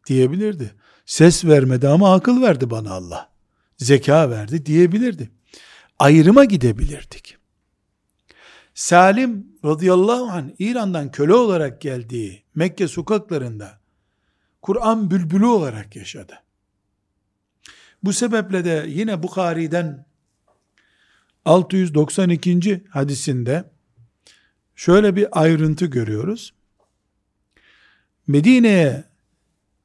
diyebilirdi. 0.07 0.75
Ses 1.05 1.45
vermedi 1.45 1.87
ama 1.87 2.13
akıl 2.13 2.41
verdi 2.41 2.69
bana 2.69 2.91
Allah. 2.93 3.31
Zeka 3.77 4.29
verdi 4.29 4.65
diyebilirdi. 4.65 5.29
Ayrıma 5.99 6.45
gidebilirdik. 6.45 7.37
Salim 8.73 9.47
radıyallahu 9.65 10.31
anh 10.31 10.49
İran'dan 10.59 11.11
köle 11.11 11.33
olarak 11.33 11.81
geldiği 11.81 12.43
Mekke 12.55 12.87
sokaklarında 12.87 13.79
Kur'an 14.61 15.11
bülbülü 15.11 15.45
olarak 15.45 15.95
yaşadı. 15.95 16.43
Bu 18.03 18.13
sebeple 18.13 18.65
de 18.65 18.85
yine 18.87 19.23
Bukhari'den 19.23 20.05
692. 21.45 22.83
hadisinde 22.89 23.71
şöyle 24.75 25.15
bir 25.15 25.41
ayrıntı 25.41 25.85
görüyoruz. 25.85 26.53
Medine'ye 28.27 29.03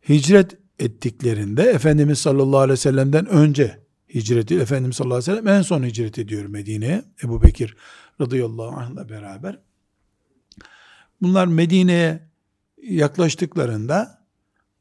hicret 0.08 0.58
ettiklerinde 0.78 1.62
Efendimiz 1.62 2.18
sallallahu 2.18 2.60
aleyhi 2.60 2.72
ve 2.72 2.76
sellem'den 2.76 3.26
önce 3.26 3.86
hicreti 4.14 4.58
Efendimiz 4.58 4.96
sallallahu 4.96 5.16
aleyhi 5.16 5.32
ve 5.32 5.36
sellem 5.36 5.58
en 5.58 5.62
son 5.62 5.84
hicret 5.84 6.18
ediyor 6.18 6.46
Medine'ye. 6.46 7.04
Ebu 7.24 7.42
Bekir 7.42 7.76
radıyallahu 8.20 8.76
anh'la 8.76 9.08
beraber. 9.08 9.58
Bunlar 11.22 11.46
Medine'ye 11.46 12.20
yaklaştıklarında 12.82 14.26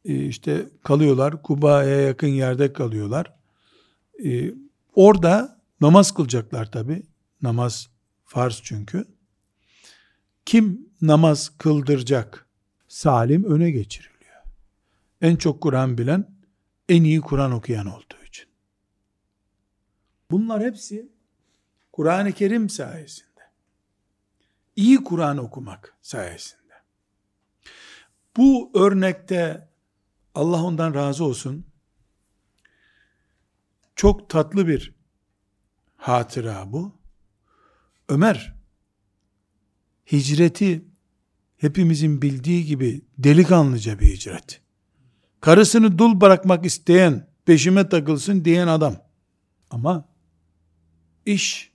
e, 0.05 0.25
işte 0.25 0.65
kalıyorlar. 0.83 1.41
Kuba'ya 1.41 2.01
yakın 2.01 2.27
yerde 2.27 2.73
kalıyorlar. 2.73 3.33
E, 4.25 4.53
orada 4.95 5.54
namaz 5.81 6.13
kılacaklar 6.13 6.71
tabi. 6.71 7.03
Namaz 7.41 7.89
farz 8.25 8.61
çünkü. 8.63 9.05
Kim 10.45 10.89
namaz 11.01 11.51
kıldıracak? 11.57 12.47
Salim 12.87 13.43
öne 13.43 13.71
geçiriliyor. 13.71 14.43
En 15.21 15.35
çok 15.35 15.61
Kur'an 15.61 15.97
bilen, 15.97 16.35
en 16.89 17.03
iyi 17.03 17.21
Kur'an 17.21 17.51
okuyan 17.51 17.85
olduğu 17.85 18.23
için. 18.27 18.49
Bunlar 20.31 20.63
hepsi 20.63 21.11
Kur'an-ı 21.91 22.31
Kerim 22.31 22.69
sayesinde. 22.69 23.41
İyi 24.75 25.03
Kur'an 25.03 25.37
okumak 25.37 25.97
sayesinde. 26.01 26.73
Bu 28.37 28.71
örnekte 28.75 29.69
Allah 30.35 30.63
ondan 30.63 30.93
razı 30.93 31.23
olsun. 31.23 31.65
Çok 33.95 34.29
tatlı 34.29 34.67
bir 34.67 34.94
hatıra 36.07 36.71
bu. 36.71 36.91
Ömer 38.09 38.55
hicreti 40.11 40.85
hepimizin 41.57 42.21
bildiği 42.21 42.65
gibi 42.65 43.05
delikanlıca 43.17 43.99
bir 43.99 44.13
hicret. 44.13 44.61
Karısını 45.41 45.97
dul 45.97 46.21
bırakmak 46.21 46.65
isteyen, 46.65 47.29
peşime 47.45 47.89
takılsın 47.89 48.45
diyen 48.45 48.67
adam. 48.67 48.97
Ama 49.69 50.09
iş 51.25 51.71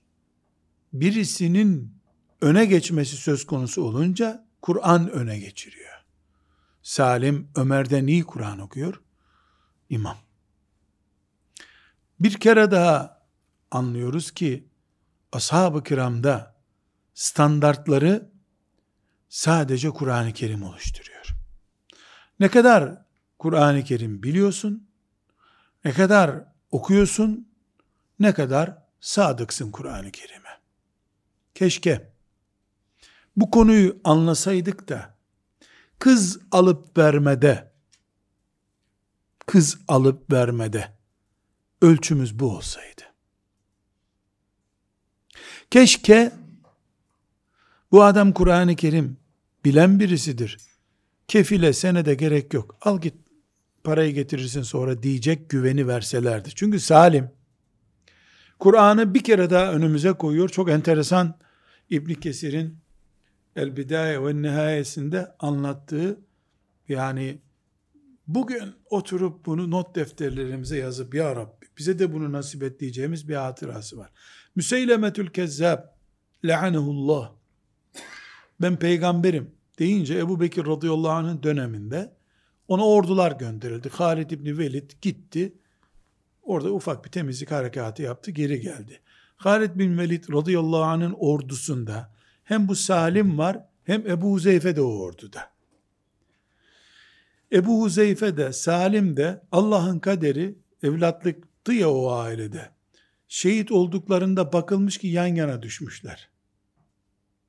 birisinin 0.93 1.95
öne 2.40 2.64
geçmesi 2.64 3.16
söz 3.16 3.47
konusu 3.47 3.83
olunca 3.83 4.47
Kur'an 4.62 5.11
öne 5.11 5.38
geçiriyor. 5.38 6.05
Salim 6.83 7.49
Ömer'den 7.57 8.07
iyi 8.07 8.25
Kur'an 8.25 8.59
okuyor. 8.59 9.01
İmam. 9.88 10.16
Bir 12.21 12.33
kere 12.33 12.71
daha 12.71 13.19
anlıyoruz 13.70 14.30
ki 14.30 14.68
ashab-ı 15.33 15.83
kiramda 15.83 16.56
standartları 17.14 18.30
sadece 19.28 19.90
Kur'an-ı 19.90 20.33
Kerim 20.33 20.62
oluşturuyor. 20.62 21.26
Ne 22.40 22.48
kadar 22.48 23.04
Kur'an-ı 23.38 23.85
Kerim 23.85 24.22
biliyorsun, 24.22 24.88
ne 25.85 25.92
kadar 25.92 26.44
okuyorsun, 26.70 27.48
ne 28.18 28.35
kadar 28.35 28.78
sadıksın 29.00 29.70
Kur'an-ı 29.70 30.11
Kerim'e. 30.11 30.61
Keşke 31.54 32.12
bu 33.37 33.50
konuyu 33.50 34.00
anlasaydık 34.04 34.88
da 34.88 35.14
kız 35.98 36.38
alıp 36.50 36.98
vermede 36.98 37.72
kız 39.46 39.78
alıp 39.88 40.33
vermede 40.33 40.92
ölçümüz 41.83 42.38
bu 42.38 42.56
olsaydı. 42.56 43.10
Keşke 45.70 46.33
bu 47.92 48.04
adam 48.04 48.33
Kur'an-ı 48.33 48.76
Kerim 48.76 49.16
bilen 49.64 50.00
birisidir. 50.00 50.59
Kefile 51.28 51.72
senede 51.72 52.14
gerek 52.14 52.54
yok. 52.54 52.76
Al 52.80 53.00
git 53.00 53.14
parayı 53.85 54.14
getirirsin 54.14 54.62
sonra 54.62 55.02
diyecek 55.02 55.50
güveni 55.50 55.88
verselerdi. 55.88 56.48
Çünkü 56.54 56.80
Salim 56.80 57.30
Kur'an'ı 58.59 59.14
bir 59.14 59.24
kere 59.24 59.50
daha 59.50 59.72
önümüze 59.72 60.12
koyuyor. 60.12 60.48
Çok 60.48 60.70
enteresan 60.70 61.38
İbn 61.90 62.14
Kesir'in 62.14 62.76
El 63.56 63.76
Bidaye 63.76 64.24
ve 64.24 64.42
Nihayesinde 64.42 65.35
anlattığı 65.38 66.20
yani 66.88 67.38
bugün 68.26 68.74
oturup 68.90 69.46
bunu 69.46 69.70
not 69.70 69.94
defterlerimize 69.94 70.78
yazıp 70.78 71.14
ya 71.14 71.37
Rabbi 71.37 71.66
bize 71.78 71.98
de 71.98 72.12
bunu 72.12 72.33
nasip 72.33 72.62
et 72.62 72.80
diyeceğimiz 72.80 73.28
bir 73.28 73.35
hatırası 73.35 73.98
var. 73.98 74.11
Müseylemetül 74.56 75.30
Kezzab 75.30 75.78
le'anehullah 76.44 77.32
ben 78.60 78.76
peygamberim 78.76 79.50
deyince 79.78 80.18
Ebu 80.18 80.40
Bekir 80.40 80.66
radıyallahu 80.66 81.12
anh'ın 81.12 81.42
döneminde 81.42 82.12
ona 82.68 82.86
ordular 82.86 83.32
gönderildi. 83.32 83.88
Halid 83.88 84.30
İbni 84.30 84.58
Velid 84.58 84.90
gitti. 85.02 85.52
Orada 86.42 86.72
ufak 86.72 87.04
bir 87.04 87.10
temizlik 87.10 87.50
harekatı 87.50 88.02
yaptı. 88.02 88.30
Geri 88.30 88.60
geldi. 88.60 89.00
Halid 89.36 89.78
bin 89.78 89.98
Velid 89.98 90.24
radıyallahu 90.32 90.82
anh'ın 90.82 91.16
ordusunda 91.18 92.12
hem 92.44 92.68
bu 92.68 92.76
Salim 92.76 93.38
var 93.38 93.64
hem 93.84 94.06
Ebu 94.06 94.32
Huzeyfe 94.32 94.76
de 94.76 94.82
o 94.82 94.98
orduda. 94.98 95.50
Ebu 97.52 97.82
Huzeyfe 97.82 98.36
de 98.36 98.52
Salim 98.52 99.16
de 99.16 99.42
Allah'ın 99.52 99.98
kaderi 99.98 100.58
evlatlıktı 100.82 101.72
ya 101.72 101.90
o 101.90 102.12
ailede. 102.12 102.70
Şehit 103.33 103.73
olduklarında 103.73 104.53
bakılmış 104.53 104.99
ki 104.99 105.09
yan 105.09 105.27
yana 105.27 105.62
düşmüşler. 105.62 106.31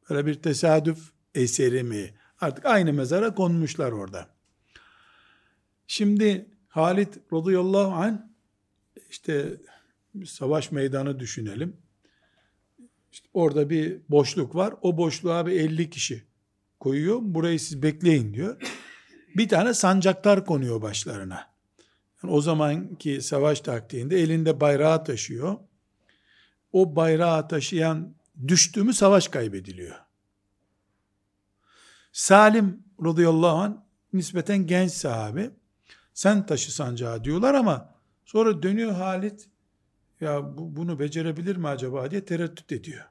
Böyle 0.10 0.26
bir 0.26 0.34
tesadüf 0.34 1.12
eseri 1.36 1.84
mi? 1.84 2.14
Artık 2.42 2.66
aynı 2.66 2.94
mezara 2.94 3.36
konmuşlar 3.36 3.92
orada. 3.92 4.28
Şimdi 5.88 6.46
Halit 6.68 7.18
radıyallahu 7.34 7.94
anh 7.94 8.18
işte 9.10 9.58
savaş 10.26 10.72
meydanı 10.72 11.20
düşünelim. 11.20 11.78
İşte 13.12 13.28
orada 13.34 13.70
bir 13.70 14.02
boşluk 14.10 14.56
var. 14.56 14.74
O 14.82 14.98
boşluğa 14.98 15.48
bir 15.48 15.52
50 15.52 15.90
kişi 15.90 16.24
koyuyor. 16.80 17.20
Burayı 17.22 17.60
siz 17.60 17.84
bekleyin 17.84 18.34
diyor. 18.34 18.62
Bir 19.36 19.50
tane 19.50 19.74
sancaktar 19.74 20.46
konuyor 20.46 20.82
başlarına. 20.82 21.52
Yani 22.24 22.34
o 22.34 22.42
zamanki 22.42 23.22
savaş 23.22 23.62
taktiğinde 23.62 24.20
elinde 24.20 24.62
bayrağı 24.62 25.04
taşıyor. 25.04 25.58
O 26.72 26.96
bayrağı 26.96 27.48
taşıyan 27.48 28.16
düştü 28.48 28.84
mü 28.84 28.94
savaş 28.94 29.28
kaybediliyor. 29.28 29.96
Salim 32.12 32.84
radıyallahu 33.04 33.58
anh 33.58 33.78
nispeten 34.14 34.68
genç 34.68 34.92
sahabe. 34.92 35.52
Sen 36.14 36.46
taşı 36.46 36.76
sancağı 36.76 37.24
diyorlar 37.24 37.54
ama 37.54 37.96
sonra 38.26 38.64
dönüyor 38.64 38.92
Halit 38.92 39.50
ya 40.22 40.58
bu, 40.58 40.76
bunu 40.76 41.00
becerebilir 41.00 41.56
mi 41.56 41.68
acaba 41.68 42.12
diye 42.12 42.26
tereddüt 42.26 42.72
ediyor. 42.72 43.06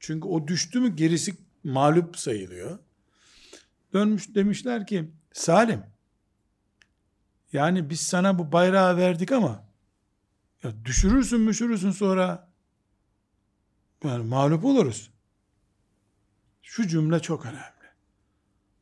Çünkü 0.00 0.28
o 0.28 0.48
düştü 0.48 0.80
mü 0.80 0.96
gerisi 0.96 1.36
mağlup 1.64 2.18
sayılıyor. 2.18 2.78
Dönmüş 3.92 4.34
demişler 4.34 4.86
ki 4.86 5.10
Salim 5.32 5.82
yani 7.52 7.90
biz 7.90 8.00
sana 8.00 8.38
bu 8.38 8.52
bayrağı 8.52 8.96
verdik 8.96 9.32
ama 9.32 9.65
ya 10.62 10.84
düşürürsün 10.84 11.40
müşürürsün 11.40 11.90
sonra 11.90 12.52
yani 14.04 14.24
mağlup 14.24 14.64
oluruz. 14.64 15.10
Şu 16.62 16.88
cümle 16.88 17.20
çok 17.20 17.46
önemli. 17.46 17.76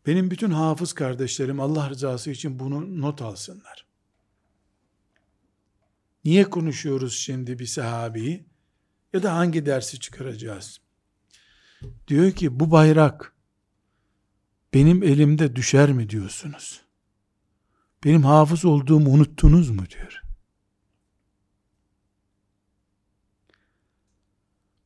Benim 0.06 0.30
bütün 0.30 0.50
hafız 0.50 0.92
kardeşlerim 0.92 1.60
Allah 1.60 1.90
rızası 1.90 2.30
için 2.30 2.58
bunu 2.58 3.00
not 3.00 3.22
alsınlar. 3.22 3.86
Niye 6.24 6.50
konuşuyoruz 6.50 7.18
şimdi 7.18 7.58
bir 7.58 7.66
sahabeyi? 7.66 8.46
Ya 9.12 9.22
da 9.22 9.34
hangi 9.34 9.66
dersi 9.66 10.00
çıkaracağız? 10.00 10.80
Diyor 12.08 12.32
ki 12.32 12.60
bu 12.60 12.70
bayrak 12.70 13.34
benim 14.74 15.02
elimde 15.02 15.56
düşer 15.56 15.92
mi 15.92 16.10
diyorsunuz? 16.10 16.84
Benim 18.04 18.24
hafız 18.24 18.64
olduğumu 18.64 19.10
unuttunuz 19.10 19.70
mu 19.70 19.82
diyor. 19.90 20.23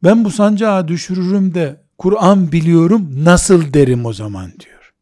Ben 0.03 0.25
bu 0.25 0.31
sancağı 0.31 0.89
düşürürüm 0.89 1.55
de 1.55 1.85
Kur'an 1.99 2.53
biliyorum 2.53 3.25
nasıl 3.25 3.73
derim 3.73 4.07
o 4.07 4.13
zaman 4.13 4.53
diyor. 4.61 4.95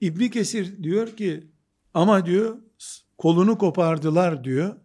İbni 0.00 0.30
Kesir 0.30 0.82
diyor 0.82 1.16
ki 1.16 1.50
ama 1.94 2.26
diyor 2.26 2.58
kolunu 3.18 3.58
kopardılar 3.58 4.44
diyor 4.44 4.76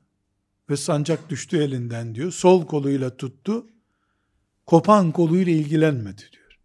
ve 0.70 0.78
sancak 0.78 1.30
düştü 1.30 1.58
elinden 1.58 2.16
diyor. 2.16 2.32
Sol 2.32 2.66
koluyla 2.66 3.18
tuttu. 3.18 3.68
Kopan 4.66 5.12
koluyla 5.12 5.54
ilgilenmedi 5.54 6.22
diyor. 6.32 6.60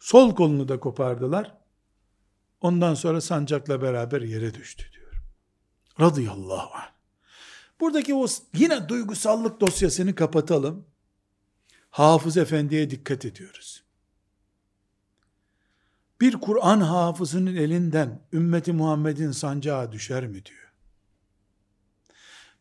Sol 0.00 0.34
kolunu 0.34 0.68
da 0.68 0.80
kopardılar. 0.80 1.54
Ondan 2.60 2.94
sonra 2.94 3.20
sancakla 3.20 3.82
beraber 3.82 4.22
yere 4.22 4.54
düştü 4.54 4.84
diyor. 4.92 5.12
Radıyallahu 6.00 6.70
anh. 6.74 6.95
Buradaki 7.80 8.14
o 8.14 8.26
yine 8.54 8.88
duygusallık 8.88 9.60
dosyasını 9.60 10.14
kapatalım. 10.14 10.86
Hafız 11.90 12.36
efendiye 12.36 12.90
dikkat 12.90 13.24
ediyoruz. 13.24 13.82
Bir 16.20 16.32
Kur'an 16.32 16.80
hafızının 16.80 17.56
elinden 17.56 18.22
ümmeti 18.32 18.72
Muhammed'in 18.72 19.32
sancağı 19.32 19.92
düşer 19.92 20.26
mi 20.26 20.44
diyor. 20.44 20.72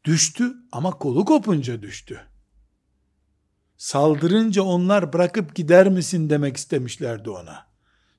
Düştü 0.04 0.54
ama 0.72 0.92
kolu 0.92 1.26
kopunca 1.26 1.82
düştü. 1.82 2.28
Saldırınca 3.78 4.64
onlar 4.64 5.14
bırakıp 5.14 5.56
gider 5.56 5.90
misin 5.90 6.30
demek 6.30 6.58
istemişlerdi 6.58 7.30
ona. 7.30 7.68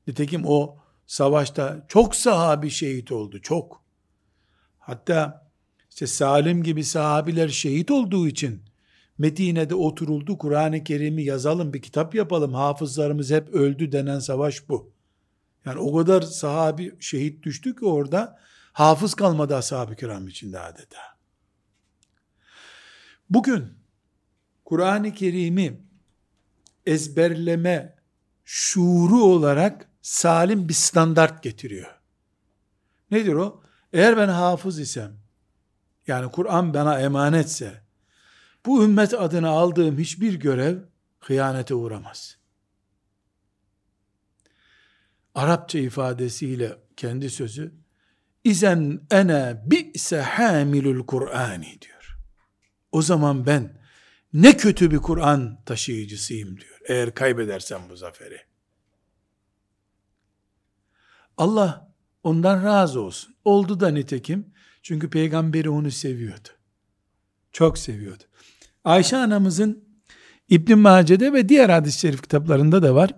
Nitekim 0.06 0.42
o 0.46 0.78
savaşta 1.06 1.84
çok 1.88 2.16
sahabi 2.16 2.70
şehit 2.70 3.12
oldu, 3.12 3.42
çok. 3.42 3.82
Hatta 4.78 5.45
işte 5.96 6.06
Salim 6.06 6.62
gibi 6.62 6.84
sahabiler 6.84 7.48
şehit 7.48 7.90
olduğu 7.90 8.28
için 8.28 8.62
Medine'de 9.18 9.74
oturuldu, 9.74 10.38
Kur'an-ı 10.38 10.84
Kerim'i 10.84 11.24
yazalım, 11.24 11.72
bir 11.72 11.82
kitap 11.82 12.14
yapalım, 12.14 12.54
hafızlarımız 12.54 13.30
hep 13.30 13.48
öldü 13.48 13.92
denen 13.92 14.18
savaş 14.18 14.68
bu. 14.68 14.92
Yani 15.64 15.78
o 15.78 15.96
kadar 15.96 16.22
sahabi 16.22 16.96
şehit 17.00 17.42
düştü 17.42 17.76
ki 17.76 17.84
orada, 17.84 18.38
hafız 18.72 19.14
kalmadı 19.14 19.56
ashab-ı 19.56 19.96
kiram 19.96 20.28
içinde 20.28 20.60
adeta. 20.60 20.98
Bugün, 23.30 23.64
Kur'an-ı 24.64 25.14
Kerim'i 25.14 25.80
ezberleme 26.86 27.96
şuuru 28.44 29.22
olarak 29.22 29.90
salim 30.02 30.68
bir 30.68 30.74
standart 30.74 31.42
getiriyor. 31.42 32.00
Nedir 33.10 33.34
o? 33.34 33.62
Eğer 33.92 34.16
ben 34.16 34.28
hafız 34.28 34.78
isem, 34.78 35.25
yani 36.06 36.30
Kur'an 36.30 36.74
bana 36.74 37.00
emanetse, 37.00 37.82
bu 38.66 38.84
ümmet 38.84 39.14
adına 39.14 39.48
aldığım 39.48 39.98
hiçbir 39.98 40.34
görev 40.34 40.78
hıyanete 41.20 41.74
uğramaz. 41.74 42.38
Arapça 45.34 45.78
ifadesiyle 45.78 46.78
kendi 46.96 47.30
sözü, 47.30 47.74
İzen 48.44 49.00
ene 49.10 49.62
bi'se 49.66 50.20
hamilul 50.20 51.06
Kur'ani 51.06 51.78
diyor. 51.80 52.18
O 52.92 53.02
zaman 53.02 53.46
ben 53.46 53.80
ne 54.32 54.56
kötü 54.56 54.90
bir 54.90 54.98
Kur'an 54.98 55.64
taşıyıcısıyım 55.64 56.60
diyor. 56.60 56.78
Eğer 56.88 57.14
kaybedersem 57.14 57.80
bu 57.90 57.96
zaferi. 57.96 58.40
Allah 61.36 61.92
ondan 62.22 62.64
razı 62.64 63.00
olsun. 63.00 63.36
Oldu 63.44 63.80
da 63.80 63.88
nitekim. 63.88 64.52
Çünkü 64.86 65.10
peygamberi 65.10 65.70
onu 65.70 65.90
seviyordu. 65.90 66.48
Çok 67.52 67.78
seviyordu. 67.78 68.22
Ayşe 68.84 69.16
anamızın 69.16 69.84
İbn 70.48 70.78
Mace'de 70.78 71.32
ve 71.32 71.48
diğer 71.48 71.68
hadis-i 71.68 71.98
şerif 71.98 72.22
kitaplarında 72.22 72.82
da 72.82 72.94
var. 72.94 73.14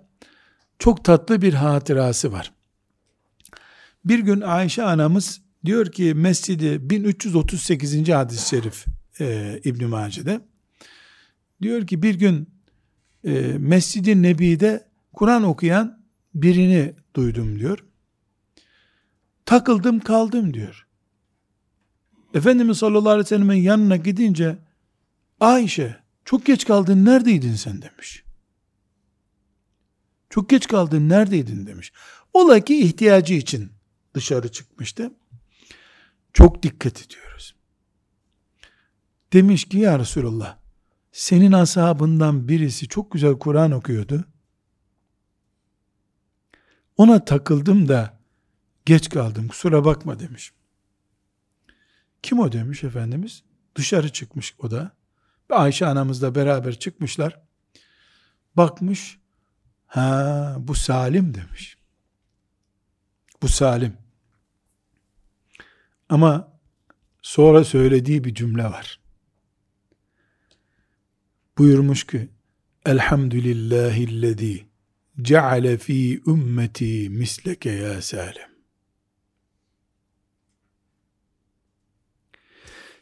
Çok 0.79 1.05
tatlı 1.05 1.43
bir 1.43 1.55
hatırası 1.55 2.33
var. 2.33 2.53
Bir 4.05 4.19
gün 4.19 4.41
Ayşe 4.41 4.83
anamız 4.83 5.41
diyor 5.65 5.93
ki 5.93 6.15
mescidi 6.15 6.91
1338. 6.91 8.09
hadis-i 8.09 8.49
şerif 8.49 8.87
e, 9.21 9.61
İbn 9.65 9.85
Mace'de 9.85 10.41
diyor 11.63 11.87
ki 11.87 12.03
bir 12.03 12.15
gün 12.15 12.49
e, 13.25 13.41
Mescid-i 13.59 14.23
Nebi'de 14.23 14.89
Kur'an 15.13 15.43
okuyan 15.43 16.05
birini 16.35 16.95
duydum 17.17 17.59
diyor. 17.59 17.85
Takıldım 19.47 20.01
kaldım 20.01 20.55
diyor. 20.55 20.88
Efendimiz 22.35 22.79
sallallahu 22.79 23.11
aleyhi 23.11 23.25
ve 23.25 23.29
sellem'in 23.29 23.63
yanına 23.63 23.97
gidince 23.97 24.59
Ayşe 25.41 25.97
çok 26.25 26.47
geç 26.47 26.65
kaldın 26.65 27.05
neredeydin 27.05 27.55
sen 27.55 27.83
demiş. 27.83 28.25
Çok 30.31 30.51
geç 30.51 30.67
kaldın 30.69 31.09
neredeydin 31.09 31.67
demiş. 31.67 31.93
Ola 32.33 32.61
ki 32.61 32.81
ihtiyacı 32.81 33.35
için 33.35 33.73
dışarı 34.15 34.53
çıkmıştı. 34.53 35.13
Çok 36.33 36.63
dikkat 36.63 37.07
ediyoruz. 37.07 37.55
Demiş 39.33 39.65
ki 39.65 39.79
ya 39.79 39.99
Resulallah 39.99 40.59
senin 41.13 41.53
ashabından 41.53 42.49
birisi 42.49 42.89
çok 42.89 43.13
güzel 43.13 43.39
Kur'an 43.39 43.73
okuyordu. 43.73 44.25
Ona 46.97 47.25
takıldım 47.25 47.89
da 47.89 48.19
geç 48.87 49.09
kaldım 49.09 49.49
kusura 49.49 49.85
bakma 49.85 50.21
demiş. 50.21 50.53
Kim 52.23 52.41
o 52.41 52.53
demiş 52.53 52.85
Efendimiz? 52.85 53.43
Dışarı 53.75 54.13
çıkmış 54.13 54.55
o 54.59 54.71
da. 54.71 54.93
Ayşe 55.51 55.87
anamızla 55.87 56.35
beraber 56.35 56.79
çıkmışlar. 56.79 57.41
Bakmış, 58.57 59.19
ha 59.87 60.57
bu 60.59 60.75
Salim 60.75 61.35
demiş. 61.35 61.79
Bu 63.43 63.49
Salim. 63.49 63.97
Ama 66.09 66.61
sonra 67.23 67.65
söylediği 67.65 68.25
bir 68.25 68.35
cümle 68.35 68.65
var. 68.65 69.01
Buyurmuş 71.59 72.07
ki, 72.07 72.29
Elhamdülillahillezî 72.87 74.67
ceale 75.23 75.79
fi 75.79 76.23
ümmeti 76.27 77.11
misleke 77.11 77.71
ya 77.71 78.03
Salim. 78.03 78.48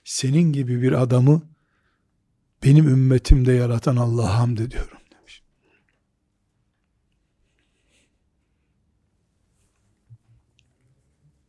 Senin 0.06 0.52
gibi 0.52 0.82
bir 0.82 0.92
adamı 0.92 1.42
benim 2.64 2.88
ümmetimde 2.88 3.52
yaratan 3.52 3.96
Allah'a 3.96 4.38
hamd 4.38 4.58
ediyorum 4.58 4.98
demiş. 5.12 5.42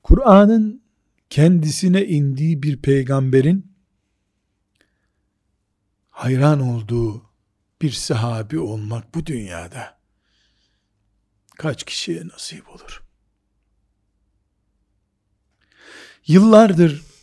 Kur'an'ın 0.03 0.83
kendisine 1.29 2.05
indiği 2.05 2.63
bir 2.63 2.81
peygamberin 2.81 3.73
hayran 6.09 6.59
olduğu 6.59 7.29
bir 7.81 7.91
sahabi 7.91 8.59
olmak 8.59 9.15
bu 9.15 9.25
dünyada 9.25 9.97
kaç 11.57 11.83
kişiye 11.83 12.27
nasip 12.27 12.69
olur? 12.69 13.03
Yıllardır 16.27 17.16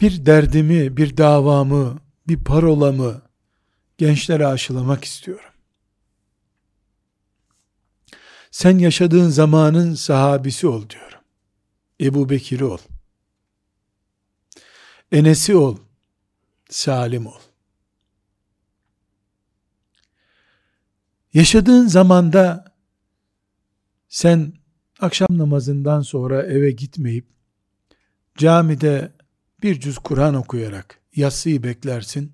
bir 0.00 0.26
derdimi, 0.26 0.96
bir 0.96 1.16
davamı, 1.16 1.98
bir 2.28 2.44
parolamı 2.44 3.22
gençlere 3.98 4.46
aşılamak 4.46 5.04
istiyorum. 5.04 5.50
Sen 8.50 8.78
yaşadığın 8.78 9.28
zamanın 9.28 9.94
sahabisi 9.94 10.66
ol 10.66 10.88
diyorum. 10.88 11.20
Ebu 12.00 12.30
Bekir'i 12.30 12.64
ol. 12.64 12.78
Enes'i 15.12 15.56
ol. 15.56 15.76
Salim 16.70 17.26
ol. 17.26 17.40
Yaşadığın 21.34 21.86
zamanda 21.86 22.74
sen 24.08 24.52
akşam 25.00 25.28
namazından 25.30 26.00
sonra 26.00 26.42
eve 26.42 26.70
gitmeyip 26.70 27.26
camide 28.36 29.12
bir 29.64 29.80
cüz 29.80 29.98
Kur'an 29.98 30.34
okuyarak 30.34 31.00
yatsıyı 31.16 31.62
beklersin. 31.62 32.32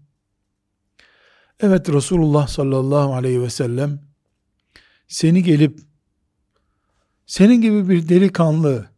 Evet 1.60 1.88
Resulullah 1.88 2.48
sallallahu 2.48 3.14
aleyhi 3.14 3.42
ve 3.42 3.50
sellem 3.50 4.00
seni 5.08 5.42
gelip 5.42 5.80
senin 7.26 7.60
gibi 7.60 7.88
bir 7.88 8.08
delikanlı 8.08 8.90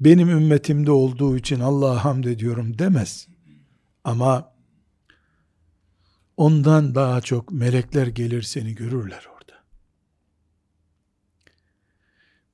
benim 0.00 0.28
ümmetimde 0.28 0.90
olduğu 0.90 1.36
için 1.36 1.60
Allah'a 1.60 2.04
hamd 2.04 2.24
ediyorum 2.24 2.78
demez. 2.78 3.28
Ama 4.04 4.52
ondan 6.36 6.94
daha 6.94 7.20
çok 7.20 7.52
melekler 7.52 8.06
gelir 8.06 8.42
seni 8.42 8.74
görürler 8.74 9.26
orada. 9.34 9.64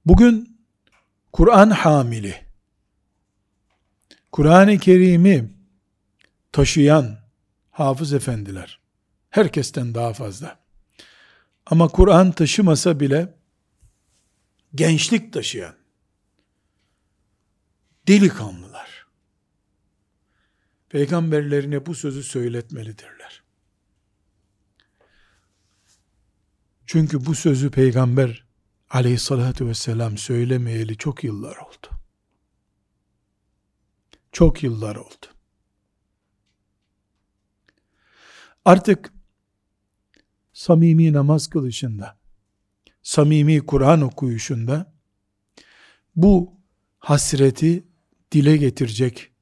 Bugün 0.07 0.61
Kur'an 1.33 1.71
hamili, 1.71 2.46
Kur'an-ı 4.37 4.79
Kerim'i 4.79 5.51
taşıyan 6.53 7.19
hafız 7.71 8.13
efendiler, 8.13 8.81
herkesten 9.31 9.95
daha 9.95 10.13
fazla. 10.13 10.59
Ama 11.67 11.89
Kur'an 11.89 12.33
taşımasa 12.33 13.01
bile 13.01 13.35
gençlik 14.75 15.33
taşıyan 15.33 15.75
delikanlılar 18.09 19.07
peygamberlerine 20.89 21.87
bu 21.87 21.95
sözü 21.95 22.23
söyletmelidirler. 22.23 23.43
Çünkü 26.87 27.27
bu 27.27 27.35
sözü 27.35 27.71
peygamber 27.71 28.47
aleyhissalatü 28.91 29.67
vesselam 29.67 30.19
söylemeyeli 30.19 30.97
çok 30.97 31.25
yıllar 31.25 31.57
oldu. 31.57 31.96
Çok 34.37 34.63
yıllar 34.63 34.97
oldu. 34.97 35.27
Artık 38.65 39.13
samimi 40.53 41.13
namaz 41.13 41.47
kılışında, 41.47 42.19
samimi 43.03 43.67
Kur'an 43.67 44.01
okuyuşunda 44.01 44.93
bu 46.17 46.55
hasreti 46.99 47.85
dile 48.33 48.57
getirecek 48.57 49.33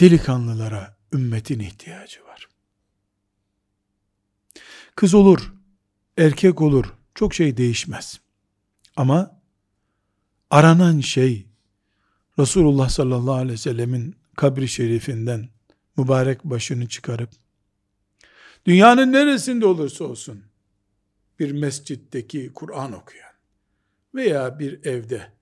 delikanlılara 0.00 0.96
ümmetin 1.12 1.58
ihtiyacı 1.60 2.24
var. 2.24 2.48
Kız 4.94 5.14
olur, 5.14 5.54
erkek 6.18 6.60
olur, 6.60 6.94
çok 7.14 7.34
şey 7.34 7.56
değişmez. 7.56 8.20
Ama 8.96 9.40
aranan 10.50 11.00
şey 11.00 11.53
Resulullah 12.38 12.88
sallallahu 12.88 13.34
aleyhi 13.34 13.52
ve 13.52 13.56
sellemin 13.56 14.16
kabri 14.36 14.68
şerifinden 14.68 15.48
mübarek 15.96 16.44
başını 16.44 16.88
çıkarıp 16.88 17.30
dünyanın 18.66 19.12
neresinde 19.12 19.66
olursa 19.66 20.04
olsun 20.04 20.44
bir 21.38 21.52
mescitteki 21.52 22.50
Kur'an 22.54 22.92
okuyan 22.92 23.32
veya 24.14 24.58
bir 24.58 24.84
evde 24.84 25.32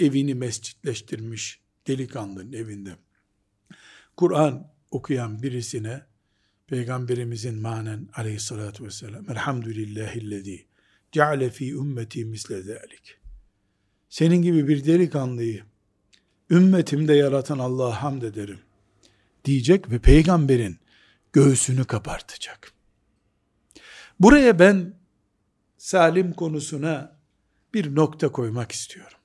evini 0.00 0.34
mescitleştirmiş 0.34 1.60
delikanlının 1.86 2.52
evinde 2.52 2.96
Kur'an 4.16 4.72
okuyan 4.90 5.42
birisine 5.42 6.02
Peygamberimizin 6.66 7.62
manen 7.62 8.08
aleyhissalatü 8.14 8.84
vesselam 8.84 9.30
Elhamdülillahillezî 9.30 10.66
ceale 11.12 11.50
fî 11.50 11.72
ümmeti 11.72 12.24
misle 12.24 12.62
zâlik. 12.62 13.18
Senin 14.08 14.42
gibi 14.42 14.68
bir 14.68 14.84
delikanlıyı 14.84 15.71
ümmetimde 16.52 17.14
yaratan 17.14 17.58
Allah'a 17.58 18.02
hamd 18.02 18.22
ederim 18.22 18.60
diyecek 19.44 19.90
ve 19.90 19.98
peygamberin 19.98 20.78
göğsünü 21.32 21.84
kapartacak. 21.84 22.72
Buraya 24.20 24.58
ben 24.58 24.94
salim 25.76 26.32
konusuna 26.32 27.16
bir 27.74 27.94
nokta 27.94 28.32
koymak 28.32 28.72
istiyorum. 28.72 29.18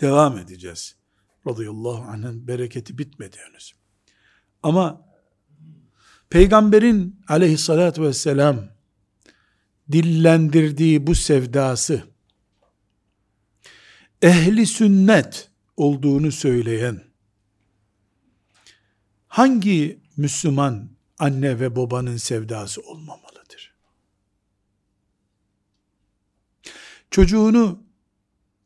Devam 0.00 0.38
edeceğiz. 0.38 0.96
Radıyallahu 1.46 2.02
anh'ın 2.02 2.48
bereketi 2.48 2.98
bitmedi 2.98 3.36
henüz. 3.48 3.74
Ama 4.62 5.06
peygamberin 6.30 7.20
aleyhissalatü 7.28 8.02
vesselam 8.02 8.68
dillendirdiği 9.92 11.06
bu 11.06 11.14
sevdası 11.14 12.04
ehli 14.22 14.66
sünnet 14.66 15.49
olduğunu 15.80 16.32
söyleyen 16.32 17.02
hangi 19.28 20.00
Müslüman 20.16 20.90
anne 21.18 21.60
ve 21.60 21.76
babanın 21.76 22.16
sevdası 22.16 22.80
olmamalıdır? 22.80 23.74
Çocuğunu 27.10 27.82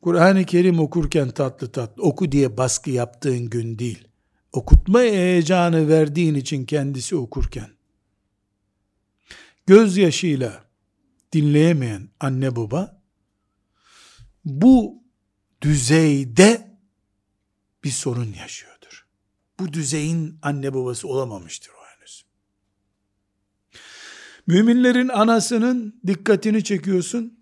Kur'an-ı 0.01 0.45
Kerim 0.45 0.79
okurken 0.79 1.29
tatlı 1.31 1.71
tatlı 1.71 2.03
oku 2.03 2.31
diye 2.31 2.57
baskı 2.57 2.91
yaptığın 2.91 3.49
gün 3.49 3.79
değil. 3.79 4.07
Okutma 4.51 4.99
heyecanı 4.99 5.89
verdiğin 5.89 6.35
için 6.35 6.65
kendisi 6.65 7.15
okurken 7.15 7.69
gözyaşıyla 9.65 10.65
dinleyemeyen 11.33 12.09
anne 12.19 12.55
baba 12.55 13.01
bu 14.45 15.03
düzeyde 15.61 16.74
bir 17.85 17.89
sorun 17.89 18.33
yaşıyordur. 18.39 19.05
Bu 19.59 19.73
düzeyin 19.73 20.39
anne 20.41 20.73
babası 20.73 21.07
olamamıştır 21.07 21.71
o 21.71 21.85
henüz. 21.85 22.25
Müminlerin 24.47 25.07
anasının 25.07 26.01
dikkatini 26.07 26.63
çekiyorsun. 26.63 27.39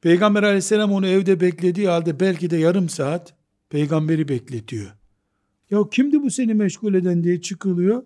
Peygamber 0.00 0.42
aleyhisselam 0.42 0.92
onu 0.92 1.06
evde 1.06 1.40
beklediği 1.40 1.88
halde 1.88 2.20
belki 2.20 2.50
de 2.50 2.56
yarım 2.56 2.88
saat 2.88 3.34
peygamberi 3.70 4.28
bekletiyor. 4.28 4.90
Ya 5.70 5.78
kimdi 5.90 6.22
bu 6.22 6.30
seni 6.30 6.54
meşgul 6.54 6.94
eden 6.94 7.24
diye 7.24 7.40
çıkılıyor. 7.40 8.02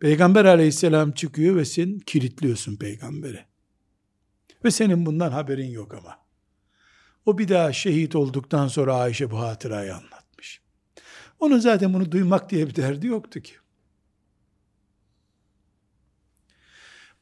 Peygamber 0.00 0.44
aleyhisselam 0.44 1.12
çıkıyor 1.12 1.56
ve 1.56 1.64
sen 1.64 1.98
kilitliyorsun 1.98 2.76
peygamberi. 2.76 3.44
Ve 4.64 4.70
senin 4.70 5.06
bundan 5.06 5.32
haberin 5.32 5.70
yok 5.70 5.94
ama. 5.94 6.18
O 7.26 7.38
bir 7.38 7.48
daha 7.48 7.72
şehit 7.72 8.16
olduktan 8.16 8.68
sonra 8.68 8.96
Ayşe 8.96 9.30
bu 9.30 9.38
hatırayı 9.38 9.94
anlatmış. 9.94 10.23
Onun 11.40 11.58
zaten 11.58 11.94
bunu 11.94 12.12
duymak 12.12 12.50
diye 12.50 12.68
bir 12.68 12.74
derdi 12.74 13.06
yoktu 13.06 13.40
ki. 13.40 13.54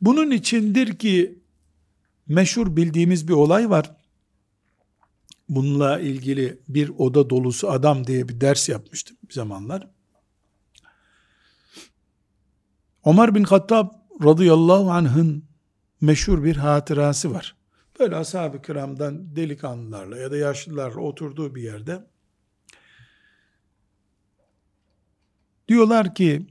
Bunun 0.00 0.30
içindir 0.30 0.98
ki 0.98 1.38
meşhur 2.26 2.76
bildiğimiz 2.76 3.28
bir 3.28 3.32
olay 3.32 3.70
var 3.70 3.96
bununla 5.54 6.00
ilgili 6.00 6.60
bir 6.68 6.88
oda 6.98 7.30
dolusu 7.30 7.70
adam 7.70 8.06
diye 8.06 8.28
bir 8.28 8.40
ders 8.40 8.68
yapmıştım 8.68 9.16
bir 9.28 9.34
zamanlar. 9.34 9.88
Ömer 13.06 13.34
bin 13.34 13.44
Hattab 13.44 13.88
radıyallahu 14.24 14.90
anh'ın 14.90 15.44
meşhur 16.00 16.44
bir 16.44 16.56
hatırası 16.56 17.34
var. 17.34 17.56
Böyle 18.00 18.16
ashab-ı 18.16 18.62
kiramdan 18.62 19.36
delikanlılarla 19.36 20.16
ya 20.18 20.30
da 20.30 20.36
yaşlılarla 20.36 21.00
oturduğu 21.00 21.54
bir 21.54 21.62
yerde 21.62 22.06
diyorlar 25.72 26.14
ki 26.14 26.46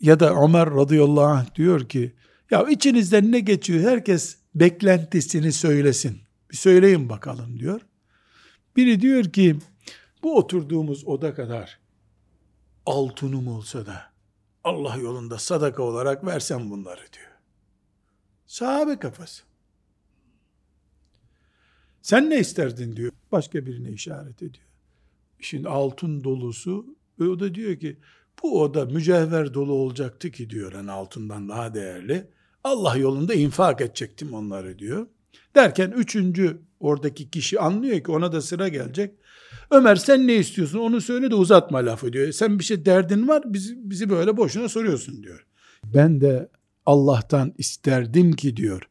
ya 0.00 0.20
da 0.20 0.34
Ömer 0.34 0.70
radıyallahu 0.70 1.24
anh 1.24 1.54
diyor 1.54 1.88
ki 1.88 2.12
ya 2.50 2.62
içinizden 2.68 3.32
ne 3.32 3.40
geçiyor 3.40 3.90
herkes 3.90 4.36
beklentisini 4.54 5.52
söylesin. 5.52 6.20
Bir 6.50 6.56
söyleyin 6.56 7.08
bakalım 7.08 7.58
diyor. 7.58 7.80
Biri 8.76 9.00
diyor 9.00 9.24
ki 9.24 9.56
bu 10.22 10.36
oturduğumuz 10.36 11.04
oda 11.04 11.34
kadar 11.34 11.78
altınım 12.86 13.48
olsa 13.48 13.86
da 13.86 14.02
Allah 14.64 14.96
yolunda 14.96 15.38
sadaka 15.38 15.82
olarak 15.82 16.26
versem 16.26 16.70
bunları 16.70 17.12
diyor. 17.12 17.32
Sahabe 18.46 18.98
kafası. 18.98 19.42
Sen 22.02 22.30
ne 22.30 22.38
isterdin 22.38 22.96
diyor. 22.96 23.12
Başka 23.32 23.66
birine 23.66 23.90
işaret 23.90 24.42
ediyor. 24.42 24.66
Şimdi 25.40 25.68
altın 25.68 26.24
dolusu 26.24 26.96
o 27.20 27.40
da 27.40 27.54
diyor 27.54 27.76
ki 27.76 27.98
bu 28.42 28.62
oda 28.62 28.84
mücevher 28.84 29.54
dolu 29.54 29.72
olacaktı 29.72 30.30
ki 30.30 30.50
diyor 30.50 30.72
hani 30.72 30.90
altından 30.90 31.48
daha 31.48 31.74
değerli. 31.74 32.28
Allah 32.64 32.96
yolunda 32.96 33.34
infak 33.34 33.80
edecektim 33.80 34.34
onları 34.34 34.78
diyor. 34.78 35.06
Derken 35.54 35.90
üçüncü 35.90 36.58
oradaki 36.80 37.30
kişi 37.30 37.60
anlıyor 37.60 38.04
ki 38.04 38.10
ona 38.10 38.32
da 38.32 38.40
sıra 38.40 38.68
gelecek. 38.68 39.14
Ömer 39.70 39.96
sen 39.96 40.26
ne 40.26 40.34
istiyorsun 40.34 40.78
onu 40.78 41.00
söyle 41.00 41.30
de 41.30 41.34
uzatma 41.34 41.78
lafı 41.78 42.12
diyor. 42.12 42.32
Sen 42.32 42.58
bir 42.58 42.64
şey 42.64 42.84
derdin 42.84 43.28
var 43.28 43.42
bizi, 43.46 43.90
bizi 43.90 44.10
böyle 44.10 44.36
boşuna 44.36 44.68
soruyorsun 44.68 45.22
diyor. 45.22 45.46
Ben 45.94 46.20
de 46.20 46.48
Allah'tan 46.86 47.54
isterdim 47.58 48.32
ki 48.32 48.56
diyor. 48.56 48.88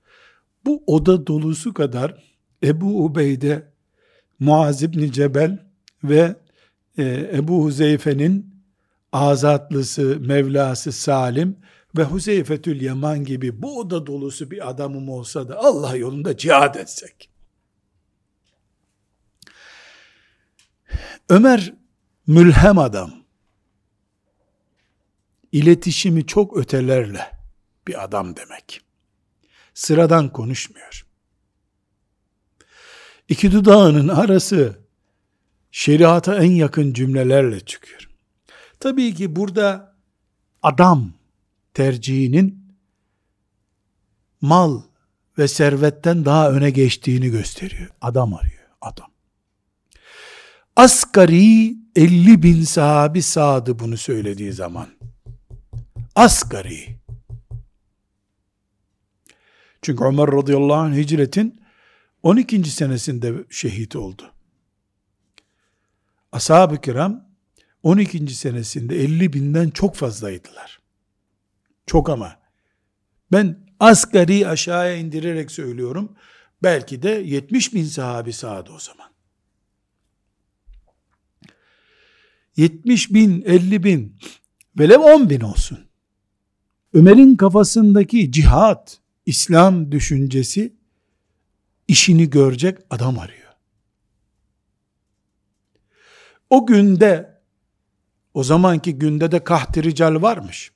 Bu 0.66 0.84
oda 0.88 1.28
dolusu 1.28 1.74
kadar 1.74 2.24
Ebu 2.64 3.06
Ubeyde, 3.06 3.74
Muaz 4.40 4.84
İbni 4.84 5.12
Cebel 5.12 5.66
ve 6.04 6.36
e, 6.98 7.30
Ebu 7.34 7.64
Huzeyfe'nin 7.64 8.54
azatlısı, 9.12 10.18
Mevlası 10.20 10.92
Salim 10.92 11.58
ve 11.98 12.04
Huzeyfetül 12.04 12.82
Yaman 12.82 13.24
gibi 13.24 13.62
bu 13.62 13.80
oda 13.80 14.08
dolusu 14.08 14.52
bir 14.52 14.70
adamım 14.70 15.10
olsa 15.10 15.50
da 15.50 15.60
Allah 15.60 15.96
yolunda 15.96 16.38
cihad 16.38 16.76
etsek. 16.76 17.30
Ömer 21.30 21.74
mülhem 22.28 22.78
adam. 22.78 23.14
İletişimi 25.52 26.26
çok 26.28 26.58
ötelerle 26.58 27.32
bir 27.88 28.04
adam 28.04 28.36
demek. 28.36 28.82
Sıradan 29.74 30.30
konuşmuyor. 30.30 31.06
İki 33.30 33.52
dudağının 33.52 34.08
arası 34.08 34.83
şeriata 35.74 36.44
en 36.44 36.52
yakın 36.52 36.94
cümlelerle 36.94 37.60
çıkıyor. 37.60 38.10
Tabii 38.80 39.14
ki 39.14 39.36
burada 39.36 39.96
adam 40.64 41.14
tercihinin 41.74 42.76
mal 44.42 44.82
ve 45.38 45.48
servetten 45.48 46.26
daha 46.26 46.52
öne 46.52 46.70
geçtiğini 46.70 47.30
gösteriyor. 47.30 47.90
Adam 48.02 48.34
arıyor, 48.34 48.68
adam. 48.82 49.08
Asgari 50.76 51.76
50 51.96 52.44
bin 52.44 52.64
sahabi 52.64 53.22
sağdı 53.22 53.80
bunu 53.80 53.98
söylediği 53.98 54.54
zaman. 54.54 54.88
Asgari. 56.16 57.00
Çünkü 59.82 60.04
Ömer 60.04 60.28
radıyallahu 60.28 60.74
anh 60.74 60.96
hicretin 60.96 61.62
12. 62.24 62.64
senesinde 62.64 63.34
şehit 63.50 63.96
oldu. 63.96 64.33
Ashab-ı 66.34 66.82
kiram 66.82 67.30
12. 67.84 68.28
senesinde 68.28 68.96
50 69.04 69.34
binden 69.34 69.70
çok 69.70 69.96
fazlaydılar. 69.96 70.80
Çok 71.86 72.10
ama. 72.10 72.40
Ben 73.32 73.68
asgari 73.80 74.48
aşağıya 74.48 74.96
indirerek 74.96 75.52
söylüyorum. 75.52 76.16
Belki 76.64 77.02
de 77.02 77.10
70 77.10 77.74
bin 77.74 77.86
sahabi 77.86 78.34
sağdı 78.34 78.72
o 78.72 78.80
zaman. 78.80 79.08
70 82.56 83.14
bin, 83.14 83.42
50 83.46 83.84
bin, 83.84 84.18
velev 84.80 85.00
10 85.00 85.30
bin 85.30 85.42
olsun. 85.42 85.80
Ömer'in 86.94 87.36
kafasındaki 87.36 88.32
cihat, 88.32 89.00
İslam 89.26 89.92
düşüncesi 89.92 90.74
işini 91.88 92.30
görecek 92.30 92.78
adam 92.90 93.20
arıyor. 93.20 93.43
O 96.54 96.66
günde, 96.66 97.42
o 98.34 98.44
zamanki 98.44 98.96
günde 98.96 99.32
de 99.32 99.44
kahtirical 99.44 100.22
varmış. 100.22 100.72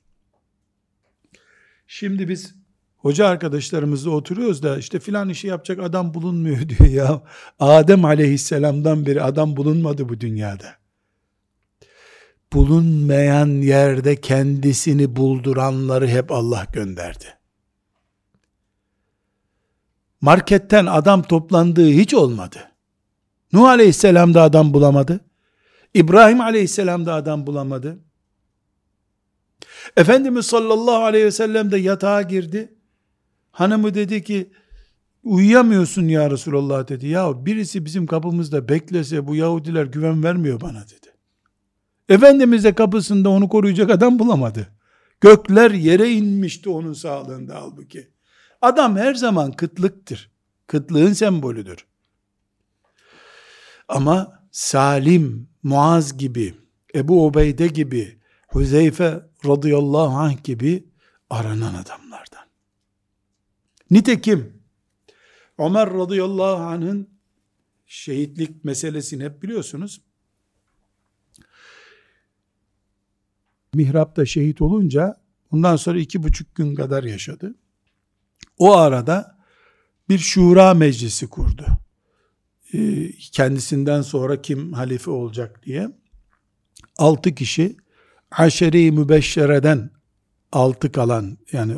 Şimdi 1.86 2.28
biz 2.28 2.54
hoca 2.96 3.26
arkadaşlarımızla 3.26 4.10
oturuyoruz 4.10 4.62
da 4.62 4.78
işte 4.78 5.00
filan 5.00 5.28
işi 5.28 5.46
yapacak 5.46 5.78
adam 5.80 6.14
bulunmuyor 6.14 6.58
diyor 6.68 6.90
ya. 6.90 7.22
Adem 7.60 8.04
aleyhisselamdan 8.04 9.06
beri 9.06 9.22
adam 9.22 9.56
bulunmadı 9.56 10.08
bu 10.08 10.20
dünyada. 10.20 10.74
Bulunmayan 12.52 13.48
yerde 13.48 14.20
kendisini 14.20 15.16
bulduranları 15.16 16.08
hep 16.08 16.32
Allah 16.32 16.66
gönderdi. 16.72 17.26
Marketten 20.20 20.86
adam 20.86 21.22
toplandığı 21.22 21.90
hiç 21.90 22.14
olmadı. 22.14 22.72
Nuh 23.52 23.64
aleyhisselam 23.68 24.34
da 24.34 24.42
adam 24.42 24.74
bulamadı. 24.74 25.27
İbrahim 25.94 26.40
aleyhisselam 26.40 27.06
da 27.06 27.14
adam 27.14 27.46
bulamadı. 27.46 27.98
Efendimiz 29.96 30.46
sallallahu 30.46 31.04
aleyhi 31.04 31.24
ve 31.24 31.30
sellem 31.30 31.70
de 31.70 31.78
yatağa 31.78 32.22
girdi. 32.22 32.74
Hanımı 33.50 33.94
dedi 33.94 34.22
ki 34.24 34.52
uyuyamıyorsun 35.22 36.08
ya 36.08 36.30
Resulallah 36.30 36.88
dedi. 36.88 37.06
Ya 37.06 37.46
birisi 37.46 37.84
bizim 37.84 38.06
kapımızda 38.06 38.68
beklese 38.68 39.26
bu 39.26 39.34
Yahudiler 39.34 39.84
güven 39.84 40.22
vermiyor 40.22 40.60
bana 40.60 40.84
dedi. 40.84 41.14
Efendimiz 42.08 42.64
de 42.64 42.74
kapısında 42.74 43.28
onu 43.28 43.48
koruyacak 43.48 43.90
adam 43.90 44.18
bulamadı. 44.18 44.68
Gökler 45.20 45.70
yere 45.70 46.10
inmişti 46.10 46.70
onun 46.70 46.92
sağlığında 46.92 47.54
halbuki. 47.54 48.08
Adam 48.62 48.96
her 48.96 49.14
zaman 49.14 49.52
kıtlıktır. 49.52 50.30
Kıtlığın 50.66 51.12
sembolüdür. 51.12 51.86
Ama 53.88 54.38
Salim, 54.50 55.47
Muaz 55.62 56.18
gibi, 56.18 56.54
Ebu 56.94 57.26
Ubeyde 57.26 57.66
gibi, 57.66 58.18
Huzeyfe 58.48 59.20
radıyallahu 59.46 60.16
anh 60.16 60.44
gibi 60.44 60.84
aranan 61.30 61.74
adamlardan. 61.74 62.46
Nitekim 63.90 64.62
Ömer 65.58 65.94
radıyallahu 65.94 66.62
anh'ın 66.62 67.08
şehitlik 67.86 68.64
meselesini 68.64 69.24
hep 69.24 69.42
biliyorsunuz. 69.42 70.00
Mihrap'ta 73.74 74.26
şehit 74.26 74.62
olunca 74.62 75.16
ondan 75.50 75.76
sonra 75.76 75.98
iki 75.98 76.22
buçuk 76.22 76.54
gün 76.54 76.74
kadar 76.74 77.04
yaşadı. 77.04 77.54
O 78.58 78.76
arada 78.76 79.38
bir 80.08 80.18
şura 80.18 80.74
meclisi 80.74 81.26
kurdu. 81.26 81.66
Ee, 82.74 83.10
kendisinden 83.32 84.02
sonra 84.02 84.42
kim 84.42 84.72
halife 84.72 85.10
olacak 85.10 85.60
diye. 85.66 85.88
Altı 86.98 87.34
kişi 87.34 87.76
aşeri 88.30 88.92
mübeşşereden 88.92 89.90
altı 90.52 90.92
kalan 90.92 91.38
yani 91.52 91.74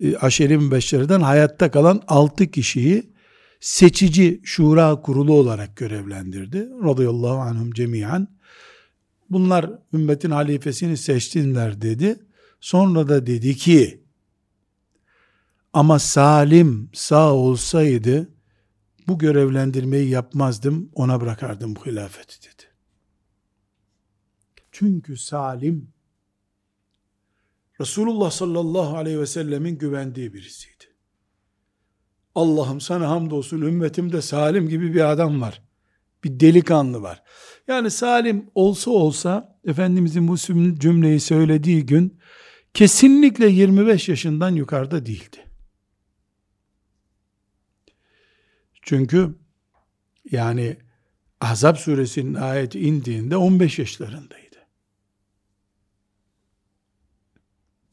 e, 0.00 0.16
aşeri 0.16 0.58
mübeşşereden 0.58 1.20
hayatta 1.20 1.70
kalan 1.70 2.02
altı 2.08 2.46
kişiyi 2.46 3.12
seçici 3.60 4.40
şura 4.44 5.00
kurulu 5.00 5.32
olarak 5.32 5.76
görevlendirdi. 5.76 6.68
Radıyallahu 6.84 7.38
anhum 7.38 7.72
cemiyen. 7.72 8.28
Bunlar 9.30 9.70
ümmetin 9.92 10.30
halifesini 10.30 10.96
seçtinler 10.96 11.82
dedi. 11.82 12.16
Sonra 12.60 13.08
da 13.08 13.26
dedi 13.26 13.56
ki 13.56 14.00
ama 15.72 15.98
Salim 15.98 16.90
sağ 16.92 17.32
olsaydı 17.34 18.28
bu 19.08 19.18
görevlendirmeyi 19.18 20.08
yapmazdım, 20.08 20.90
ona 20.94 21.20
bırakardım 21.20 21.76
bu 21.76 21.86
hilafeti 21.86 22.42
dedi. 22.42 22.62
Çünkü 24.72 25.16
Salim 25.16 25.96
Resulullah 27.80 28.30
sallallahu 28.30 28.96
aleyhi 28.96 29.20
ve 29.20 29.26
sellemin 29.26 29.78
güvendiği 29.78 30.34
birisiydi. 30.34 30.84
Allah'ım 32.34 32.80
sana 32.80 33.08
hamdolsun 33.08 33.60
ümmetimde 33.60 34.22
Salim 34.22 34.68
gibi 34.68 34.94
bir 34.94 35.10
adam 35.10 35.40
var. 35.40 35.62
Bir 36.24 36.40
delikanlı 36.40 37.02
var. 37.02 37.22
Yani 37.68 37.90
Salim 37.90 38.50
olsa 38.54 38.90
olsa 38.90 39.58
Efendimizin 39.64 40.28
bu 40.28 40.36
cümleyi 40.78 41.20
söylediği 41.20 41.86
gün 41.86 42.18
kesinlikle 42.74 43.48
25 43.48 44.08
yaşından 44.08 44.50
yukarıda 44.50 45.06
değildi. 45.06 45.45
Çünkü 48.86 49.34
yani 50.30 50.76
Ahzab 51.40 51.76
suresinin 51.76 52.34
ayeti 52.34 52.80
indiğinde 52.80 53.36
15 53.36 53.78
yaşlarındaydı. 53.78 54.66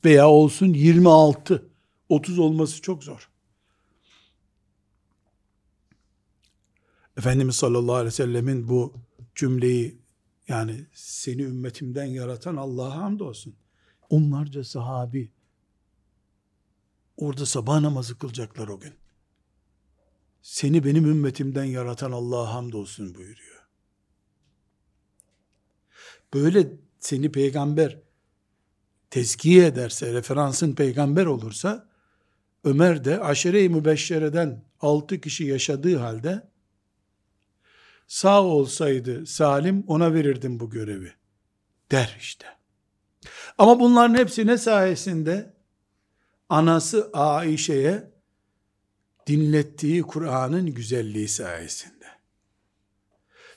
Veya 0.06 0.30
olsun 0.30 0.74
26, 0.74 1.70
30 2.10 2.39
olması 2.39 2.82
çok 2.82 3.04
zor. 3.04 3.30
Efendimiz 7.18 7.56
sallallahu 7.56 7.96
aleyhi 7.96 8.08
ve 8.08 8.12
sellemin 8.12 8.68
bu 8.70 8.94
cümleyi 9.36 9.98
yani 10.48 10.86
seni 10.94 11.41
ümmetimden 11.41 12.06
yaratan 12.06 12.56
Allah'a 12.56 12.96
hamdolsun. 12.96 13.56
onlarca 14.10 14.64
sahabi 14.64 15.32
orada 17.18 17.46
sabah 17.46 17.80
namazı 17.80 18.18
kılacaklar 18.18 18.68
o 18.68 18.80
gün. 18.80 19.03
Seni 20.44 20.86
benim 20.86 21.06
ümmetimden 21.06 21.64
yaratan 21.64 22.12
Allah'a 22.12 22.54
hamdolsun 22.54 23.16
buyuruyor. 23.16 23.68
Böyle 26.34 26.68
seni 27.00 27.32
peygamber 27.32 28.00
tezkiye 29.10 29.66
ederse, 29.66 30.14
referansın 30.14 30.76
peygamber 30.76 31.26
olursa, 31.26 31.89
Ömer 32.64 33.06
de 33.06 33.20
aşere-i 33.20 33.70
mübeşşereden 33.70 34.66
altı 34.82 35.22
kişi 35.22 35.44
yaşadığı 35.44 35.98
halde, 35.98 36.48
sağ 38.08 38.44
olsaydı 38.44 39.26
Salim 39.26 39.84
ona 39.88 40.14
verirdim 40.14 40.60
bu 40.60 40.70
görevi 40.70 41.14
der 41.91 42.18
işte. 42.20 42.46
Ama 43.58 43.80
bunların 43.80 44.16
hepsi 44.16 44.48
ne 44.48 44.58
sayesinde? 44.58 45.54
Anası 46.50 47.10
Aişe'ye 47.14 48.12
dinlettiği 49.28 50.02
Kur'an'ın 50.02 50.74
güzelliği 50.74 51.28
sayesinde. 51.28 52.06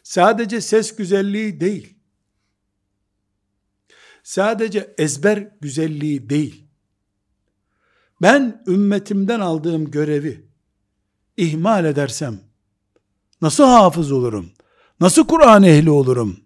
Sadece 0.03 0.61
ses 0.61 0.97
güzelliği 0.97 1.61
değil, 1.61 1.99
sadece 4.23 4.95
ezber 4.99 5.49
güzelliği 5.61 6.31
değil, 6.31 6.64
ben 8.23 8.64
ümmetimden 8.67 9.41
aldığım 9.41 9.91
görevi 9.91 10.47
ihmal 11.37 11.85
edersem, 11.85 12.41
nasıl 13.43 13.64
hafız 13.64 14.12
olurum, 14.12 14.53
nasıl 15.01 15.27
Kur'an 15.27 15.62
ehli 15.62 15.91
olurum, 15.91 16.41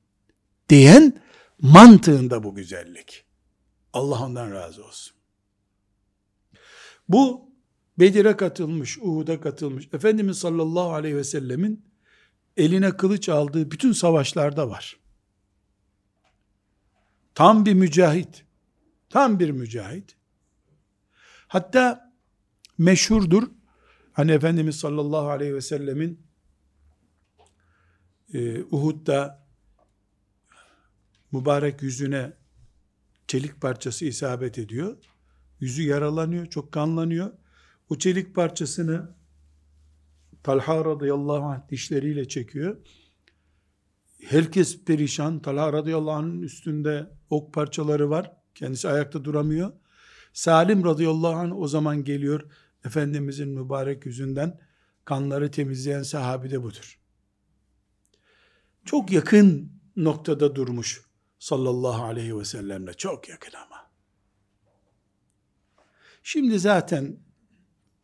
diyen 0.69 1.23
mantığında 1.61 2.45
bu 2.45 2.55
güzellik. 2.55 3.25
Allah 3.93 4.25
ondan 4.25 4.53
razı 4.53 4.85
olsun. 4.85 5.17
Bu 7.09 7.50
Bedir'e 8.01 8.37
katılmış, 8.37 8.99
Uhud'a 8.99 9.41
katılmış, 9.41 9.89
Efendimiz 9.93 10.39
sallallahu 10.39 10.93
aleyhi 10.93 11.17
ve 11.17 11.25
sellemin 11.25 11.85
eline 12.57 12.97
kılıç 12.97 13.29
aldığı 13.29 13.71
bütün 13.71 13.93
savaşlarda 13.93 14.71
var. 14.71 14.97
Tam 17.35 17.67
bir 17.67 17.75
mücahit. 17.75 18.45
Tam 19.09 19.41
bir 19.41 19.51
mücahit. 19.51 20.17
Hatta 21.49 22.13
meşhurdur. 22.79 23.49
Hani 24.13 24.33
Efendimiz 24.33 24.77
sallallahu 24.77 25.29
aleyhi 25.29 25.55
ve 25.55 25.61
sellemin 25.61 26.27
e, 28.35 28.63
Uhud'da 28.63 29.47
mübarek 31.33 31.83
yüzüne 31.83 32.33
çelik 33.27 33.61
parçası 33.61 34.05
isabet 34.05 34.59
ediyor. 34.59 34.97
Yüzü 35.61 35.83
yaralanıyor, 35.83 36.47
çok 36.47 36.73
kanlanıyor. 36.73 37.40
O 37.91 37.99
çelik 37.99 38.35
parçasını 38.35 39.15
Talha 40.43 40.85
radıyallahu 40.85 41.45
anh 41.45 41.69
dişleriyle 41.69 42.29
çekiyor. 42.29 42.77
Herkes 44.25 44.85
perişan. 44.85 45.43
Talha 45.43 45.73
radıyallahu 45.73 46.11
anh'ın 46.11 46.43
üstünde 46.43 47.11
ok 47.31 47.55
parçaları 47.55 48.11
var. 48.11 48.33
Kendisi 48.55 48.89
ayakta 48.89 49.25
duramıyor. 49.25 49.73
Salim 50.33 50.85
radıyallahu 50.85 51.35
anh 51.35 51.59
o 51.59 51.69
zaman 51.69 52.05
geliyor. 52.05 52.51
Efendimizin 52.85 53.49
mübarek 53.49 54.07
yüzünden 54.07 54.61
kanları 55.05 55.51
temizleyen 55.51 56.03
sahabi 56.03 56.51
de 56.51 56.63
budur. 56.63 57.01
Çok 58.85 59.13
yakın 59.13 59.73
noktada 59.97 60.55
durmuş 60.55 61.05
sallallahu 61.39 62.03
aleyhi 62.03 62.39
ve 62.39 62.45
sellemle. 62.45 62.95
Çok 62.95 63.29
yakın 63.29 63.53
ama. 63.67 63.91
Şimdi 66.23 66.59
zaten 66.59 67.30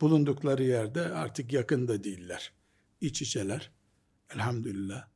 bulundukları 0.01 0.65
yerde 0.65 1.01
artık 1.03 1.53
yakında 1.53 2.05
değiller. 2.05 2.53
İç 3.01 3.23
içeler. 3.23 3.71
Elhamdülillah. 4.35 5.09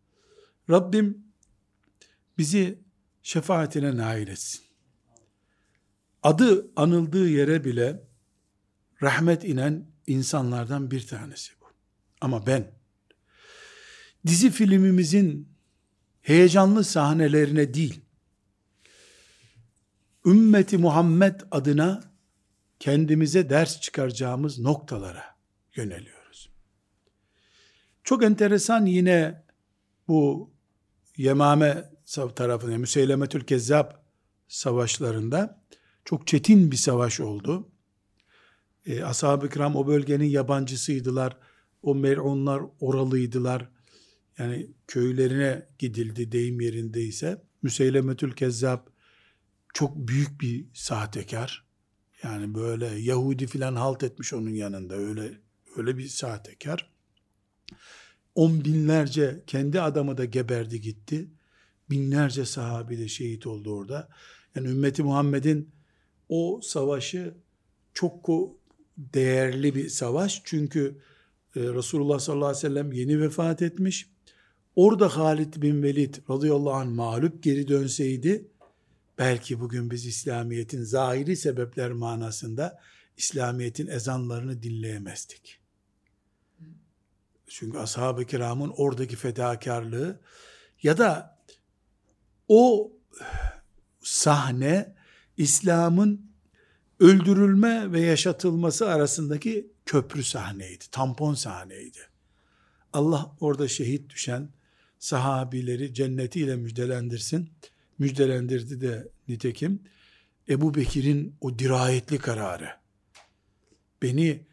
Rabbim 0.71 1.25
bizi 2.39 2.79
şefaatine 3.23 3.97
nail 3.97 4.29
etsin. 4.29 4.63
Adı 6.23 6.71
anıldığı 6.77 7.29
yere 7.29 7.65
bile 7.65 8.03
rahmet 9.03 9.45
inen 9.45 9.87
insanlardan 10.07 10.91
bir 10.91 11.07
tanesi 11.07 11.53
bu. 11.61 11.65
Ama 12.21 12.47
ben 12.47 12.73
dizi 14.27 14.51
filmimizin 14.51 15.49
heyecanlı 16.23 16.85
sahnelerine 16.85 17.75
değil, 17.75 18.01
ümmeti 20.27 20.79
Muhammed 20.79 21.41
adına 21.51 22.10
kendimize 22.81 23.51
ders 23.51 23.81
çıkaracağımız 23.81 24.59
noktalara 24.59 25.25
yöneliyoruz. 25.77 26.51
Çok 28.05 28.25
enteresan 28.25 28.87
yine 28.87 29.45
bu 30.09 30.51
Yemame 31.17 31.91
tarafında, 32.37 32.79
Müseylemetül 32.79 33.41
Kezzab 33.41 33.91
savaşlarında 34.49 35.65
çok 36.05 36.27
çetin 36.27 36.71
bir 36.71 36.77
savaş 36.77 37.21
oldu. 37.21 37.73
E, 38.87 39.05
Ashab-ı 39.05 39.49
kiram 39.49 39.77
o 39.77 39.87
bölgenin 39.87 40.25
yabancısıydılar. 40.25 41.37
O 41.83 41.95
mer'unlar 41.95 42.63
oralıydılar. 42.81 43.69
Yani 44.39 44.71
köylerine 44.87 45.67
gidildi 45.79 46.33
deyim 46.33 46.61
yerindeyse. 46.61 47.43
Müseylemetül 47.63 48.33
Kezzab 48.33 48.87
çok 49.75 49.97
büyük 49.97 50.41
bir 50.41 50.67
sahtekar. 50.75 51.70
Yani 52.23 52.55
böyle 52.55 52.87
Yahudi 52.87 53.47
filan 53.47 53.77
halt 53.77 54.03
etmiş 54.03 54.33
onun 54.33 54.51
yanında. 54.51 54.95
Öyle 54.95 55.33
öyle 55.77 55.99
bir 55.99 56.09
sahtekar. 56.09 56.91
On 58.35 58.65
binlerce 58.65 59.43
kendi 59.47 59.81
adamı 59.81 60.19
da 60.19 60.25
geberdi 60.25 60.81
gitti. 60.81 61.31
Binlerce 61.91 62.45
sahabi 62.45 62.99
de 62.99 63.09
şehit 63.09 63.47
oldu 63.47 63.75
orada. 63.75 64.09
Yani 64.55 64.69
ümmeti 64.69 65.03
Muhammed'in 65.03 65.71
o 66.29 66.61
savaşı 66.63 67.35
çok 67.95 68.29
değerli 68.97 69.75
bir 69.75 69.89
savaş. 69.89 70.43
Çünkü 70.45 71.01
e, 71.57 71.61
Resulullah 71.61 72.19
sallallahu 72.19 72.49
aleyhi 72.49 72.65
ve 72.65 72.69
sellem 72.69 72.93
yeni 72.93 73.21
vefat 73.21 73.63
etmiş. 73.63 74.11
Orada 74.77 75.17
Halid 75.17 75.63
bin 75.63 75.83
Velid 75.83 76.15
radıyallahu 76.31 76.73
anh 76.73 76.91
mağlup 76.91 77.43
geri 77.43 77.69
dönseydi 77.69 78.51
belki 79.19 79.61
bugün 79.61 79.91
biz 79.91 80.07
İslamiyet'in 80.07 80.83
zahiri 80.83 81.37
sebepler 81.37 81.93
manasında 81.93 82.81
İslamiyet'in 83.17 83.87
ezanlarını 83.87 84.63
dinleyemezdik. 84.63 85.61
Çünkü 87.49 87.79
ashab-ı 87.79 88.25
kiramın 88.25 88.73
oradaki 88.77 89.17
fedakarlığı 89.17 90.21
ya 90.83 90.99
da 90.99 91.39
o 92.49 92.93
sahne 94.01 94.95
İslam'ın 95.37 96.31
öldürülme 97.01 97.93
ve 97.93 98.01
yaşatılması 98.01 98.89
arasındaki 98.89 99.73
köprü 99.87 100.25
sahneydi, 100.25 100.85
tampon 100.91 101.35
sahneydi. 101.35 101.99
Allah 102.93 103.37
orada 103.41 103.69
şehit 103.69 104.11
düşen 104.11 104.49
sahabileri 104.99 105.95
cennetiyle 105.95 106.57
müjdelendirsin. 106.57 107.51
Müjdelendirdi 108.01 108.81
de 108.81 109.09
nitekim 109.29 109.83
Ebu 110.49 110.75
Bekir'in 110.75 111.37
o 111.41 111.59
dirayetli 111.59 112.19
kararı. 112.19 112.69
Beni 114.03 114.47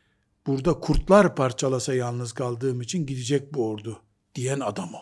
burada 0.48 0.74
kurtlar 0.80 1.36
parçalasa 1.36 1.94
yalnız 1.94 2.34
kaldığım 2.34 2.82
için 2.82 3.06
gidecek 3.06 3.54
bu 3.54 3.70
ordu 3.70 4.02
diyen 4.36 4.60
adam 4.60 4.94
o. 4.94 5.00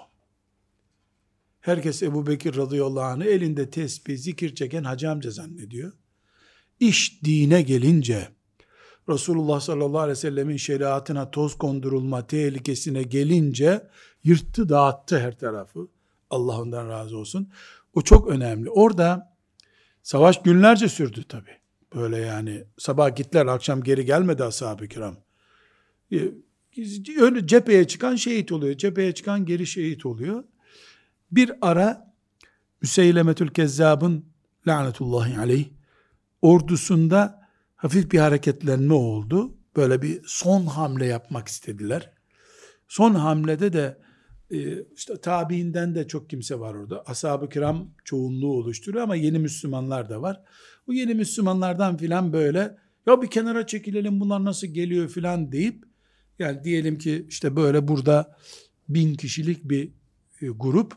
Herkes 1.59 2.03
Ebu 2.03 2.27
Bekir 2.27 2.55
radıyallahu 2.55 3.03
anh'ı 3.03 3.25
elinde 3.25 3.69
tesbih, 3.69 4.17
zikir 4.17 4.55
çeken 4.55 4.83
hacı 4.83 5.11
amca 5.11 5.31
zannediyor. 5.31 5.91
İş 6.79 7.23
dine 7.23 7.61
gelince, 7.61 8.29
Resulullah 9.09 9.59
sallallahu 9.59 9.99
aleyhi 9.99 10.17
ve 10.17 10.21
sellemin 10.21 10.57
şeriatına 10.57 11.31
toz 11.31 11.57
kondurulma 11.57 12.27
tehlikesine 12.27 13.03
gelince, 13.03 13.87
yırttı 14.23 14.69
dağıttı 14.69 15.19
her 15.19 15.39
tarafı. 15.39 15.87
Allah 16.29 16.61
ondan 16.61 16.89
razı 16.89 17.17
olsun. 17.17 17.49
O 17.95 18.01
çok 18.01 18.27
önemli. 18.27 18.69
Orada 18.69 19.37
savaş 20.03 20.41
günlerce 20.41 20.89
sürdü 20.89 21.23
tabi. 21.23 21.49
Böyle 21.95 22.17
yani 22.17 22.63
sabah 22.77 23.15
gittiler 23.15 23.45
akşam 23.45 23.83
geri 23.83 24.05
gelmedi 24.05 24.43
ashab-ı 24.43 24.87
kiram. 24.87 25.17
Ee, 26.11 26.31
öyle 27.19 27.47
cepheye 27.47 27.87
çıkan 27.87 28.15
şehit 28.15 28.51
oluyor. 28.51 28.77
Cepheye 28.77 29.13
çıkan 29.13 29.45
geri 29.45 29.67
şehit 29.67 30.05
oluyor. 30.05 30.43
Bir 31.31 31.51
ara 31.61 32.15
Müseylemetül 32.81 33.47
Kezzab'ın 33.47 34.25
lanetullahi 34.67 35.39
aleyh 35.39 35.65
ordusunda 36.41 37.49
hafif 37.75 38.11
bir 38.11 38.19
hareketlenme 38.19 38.93
oldu. 38.93 39.57
Böyle 39.75 40.01
bir 40.01 40.21
son 40.25 40.65
hamle 40.65 41.05
yapmak 41.05 41.47
istediler. 41.47 42.11
Son 42.87 43.15
hamlede 43.15 43.73
de 43.73 43.97
işte 44.95 45.21
tabiinden 45.21 45.95
de 45.95 46.07
çok 46.07 46.29
kimse 46.29 46.59
var 46.59 46.73
orada. 46.73 47.03
Ashab-ı 47.05 47.49
kiram 47.49 47.89
çoğunluğu 48.03 48.53
oluşturuyor 48.53 49.03
ama 49.03 49.15
yeni 49.15 49.39
Müslümanlar 49.39 50.09
da 50.09 50.21
var. 50.21 50.41
Bu 50.87 50.93
yeni 50.93 51.13
Müslümanlardan 51.13 51.97
filan 51.97 52.33
böyle 52.33 52.77
ya 53.07 53.21
bir 53.21 53.27
kenara 53.27 53.67
çekilelim 53.67 54.19
bunlar 54.19 54.45
nasıl 54.45 54.67
geliyor 54.67 55.09
filan 55.09 55.51
deyip 55.51 55.83
yani 56.39 56.63
diyelim 56.63 56.97
ki 56.97 57.25
işte 57.29 57.55
böyle 57.55 57.87
burada 57.87 58.37
bin 58.89 59.15
kişilik 59.15 59.63
bir 59.63 59.91
e, 60.41 60.47
grup 60.47 60.93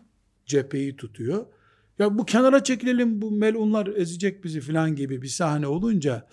cepheyi 0.47 0.97
tutuyor. 0.97 1.47
Ya 1.99 2.19
bu 2.19 2.25
kenara 2.25 2.65
çekilelim 2.65 3.23
bu 3.23 3.31
melunlar 3.31 3.87
ezecek 3.87 4.45
bizi 4.45 4.61
filan 4.61 4.97
gibi 4.97 5.23
bir 5.23 5.29
sahne 5.29 5.67
olunca 5.67 6.29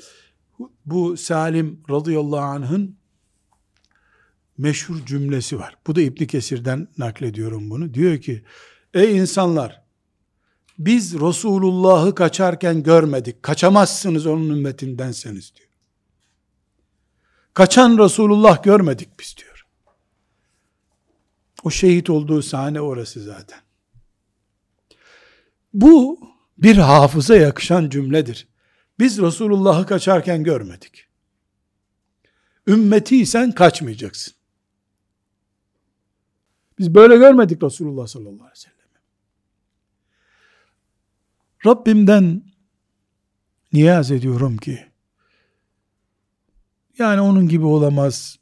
bu 0.86 1.18
Salim 1.18 1.84
radıyallahu 1.90 2.42
anh'ın 2.42 2.98
meşhur 4.58 5.06
cümlesi 5.06 5.60
var. 5.60 5.78
Bu 5.88 5.96
da 5.96 6.02
İbn 6.02 6.26
Kesir'den 6.26 6.88
naklediyorum 6.98 7.70
bunu. 7.70 7.94
Diyor 7.94 8.18
ki: 8.18 8.44
"Ey 8.94 9.18
insanlar, 9.18 9.82
biz 10.80 11.14
Resulullah'ı 11.14 12.16
kaçarken 12.16 12.84
görmedik. 12.84 13.44
Kaçamazsınız 13.44 14.26
onun 14.26 14.50
ümmetindenseniz." 14.50 15.54
diyor. 15.56 15.70
Kaçan 17.54 17.98
Resulullah 17.98 18.64
görmedik 18.64 19.20
biz 19.20 19.36
diyor. 19.38 19.66
O 21.64 21.72
şehit 21.72 22.10
olduğu 22.10 22.42
sahne 22.42 22.82
orası 22.82 23.24
zaten. 23.24 23.60
Bu 25.74 26.20
bir 26.58 26.78
hafıza 26.78 27.36
yakışan 27.36 27.90
cümledir. 27.90 28.48
Biz 29.00 29.20
Resulullah'ı 29.20 29.86
kaçarken 29.86 30.44
görmedik. 30.44 31.08
Ümmetiysen 32.68 33.52
kaçmayacaksın. 33.52 34.34
Biz 36.80 36.96
böyle 36.96 37.18
görmedik 37.18 37.64
Resulullah 37.64 38.08
sallallahu 38.08 38.34
aleyhi 38.34 38.52
ve 38.52 38.56
sellem. 38.56 38.76
Rabbimden 41.66 42.44
niyaz 43.74 44.12
ediyorum 44.12 44.58
ki 44.58 44.86
yani 47.00 47.22
onun 47.22 47.48
gibi 47.48 47.66
olamaz, 47.66 48.40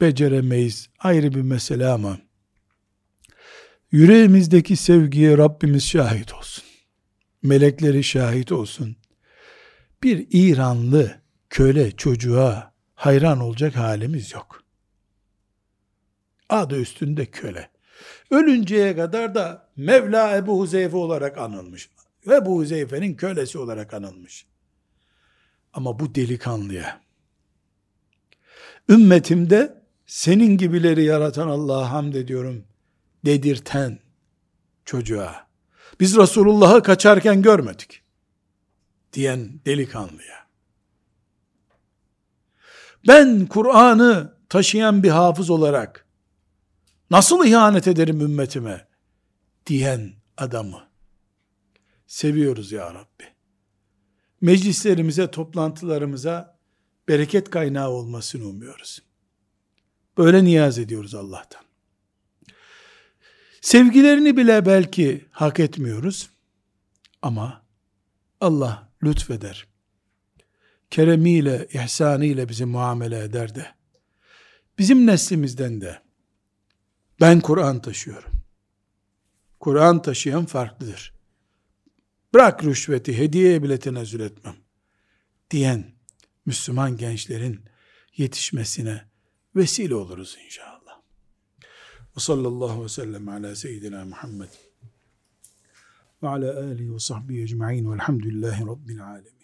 beceremeyiz 0.00 0.88
ayrı 0.98 1.34
bir 1.34 1.42
mesele 1.42 1.86
ama 1.86 2.18
yüreğimizdeki 3.92 4.76
sevgiye 4.76 5.38
Rabbimiz 5.38 5.84
şahit 5.84 6.34
olsun. 6.34 6.64
Melekleri 7.42 8.04
şahit 8.04 8.52
olsun. 8.52 8.96
Bir 10.02 10.26
İranlı 10.30 11.20
köle 11.50 11.90
çocuğa 11.90 12.72
hayran 12.94 13.40
olacak 13.40 13.76
halimiz 13.76 14.32
yok. 14.32 14.61
Adı 16.52 16.80
üstünde 16.80 17.26
köle. 17.26 17.70
Ölünceye 18.30 18.96
kadar 18.96 19.34
da 19.34 19.68
Mevla 19.76 20.36
Ebu 20.36 20.60
Huzeyfe 20.60 20.96
olarak 20.96 21.38
anılmış. 21.38 21.90
Ebu 22.26 22.56
Huzeyfe'nin 22.56 23.14
kölesi 23.14 23.58
olarak 23.58 23.94
anılmış. 23.94 24.46
Ama 25.72 25.98
bu 25.98 26.14
delikanlıya, 26.14 27.00
ümmetimde 28.88 29.82
senin 30.06 30.56
gibileri 30.56 31.04
yaratan 31.04 31.48
Allah'a 31.48 31.92
hamd 31.92 32.14
ediyorum 32.14 32.64
dedirten 33.24 33.98
çocuğa, 34.84 35.46
biz 36.00 36.16
Resulullah'ı 36.16 36.82
kaçarken 36.82 37.42
görmedik 37.42 38.02
diyen 39.12 39.60
delikanlıya, 39.66 40.46
ben 43.08 43.46
Kur'an'ı 43.46 44.34
taşıyan 44.48 45.02
bir 45.02 45.10
hafız 45.10 45.50
olarak 45.50 46.06
nasıl 47.12 47.46
ihanet 47.46 47.86
ederim 47.88 48.20
ümmetime 48.20 48.86
diyen 49.66 50.12
adamı 50.36 50.88
seviyoruz 52.06 52.72
ya 52.72 52.94
Rabbi. 52.94 53.24
Meclislerimize, 54.40 55.30
toplantılarımıza 55.30 56.58
bereket 57.08 57.50
kaynağı 57.50 57.90
olmasını 57.90 58.44
umuyoruz. 58.46 59.02
Böyle 60.18 60.44
niyaz 60.44 60.78
ediyoruz 60.78 61.14
Allah'tan. 61.14 61.62
Sevgilerini 63.60 64.36
bile 64.36 64.66
belki 64.66 65.24
hak 65.30 65.60
etmiyoruz 65.60 66.30
ama 67.22 67.62
Allah 68.40 68.88
lütfeder. 69.04 69.66
Keremiyle, 70.90 71.68
ihsanıyla 71.72 72.48
bizi 72.48 72.64
muamele 72.64 73.18
eder 73.18 73.54
de 73.54 73.66
bizim 74.78 75.06
neslimizden 75.06 75.80
de 75.80 76.01
ben 77.22 77.40
Kur'an 77.40 77.82
taşıyorum. 77.82 78.32
Kur'an 79.60 80.02
taşıyan 80.02 80.46
farklıdır. 80.46 81.14
Bırak 82.34 82.64
rüşveti, 82.64 83.18
hediyeye 83.18 83.62
bile 83.62 83.78
tenezzül 83.78 84.20
etmem. 84.20 84.56
Diyen 85.50 85.92
Müslüman 86.46 86.96
gençlerin 86.96 87.60
yetişmesine 88.16 89.04
vesile 89.56 89.94
oluruz 89.94 90.38
inşallah. 90.44 91.00
Ve 92.16 92.20
sallallahu 92.20 92.84
ve 92.84 92.88
sellem 92.88 93.28
ala 93.28 93.56
seyyidina 93.56 94.04
Muhammed 94.04 94.50
ve 96.22 96.28
ala 96.28 96.58
alihi 96.58 96.94
ve 96.94 96.98
sahbihi 96.98 97.42
ecma'in 97.42 97.92
velhamdülillahi 97.92 98.66
rabbil 98.66 99.06
alemin. 99.06 99.41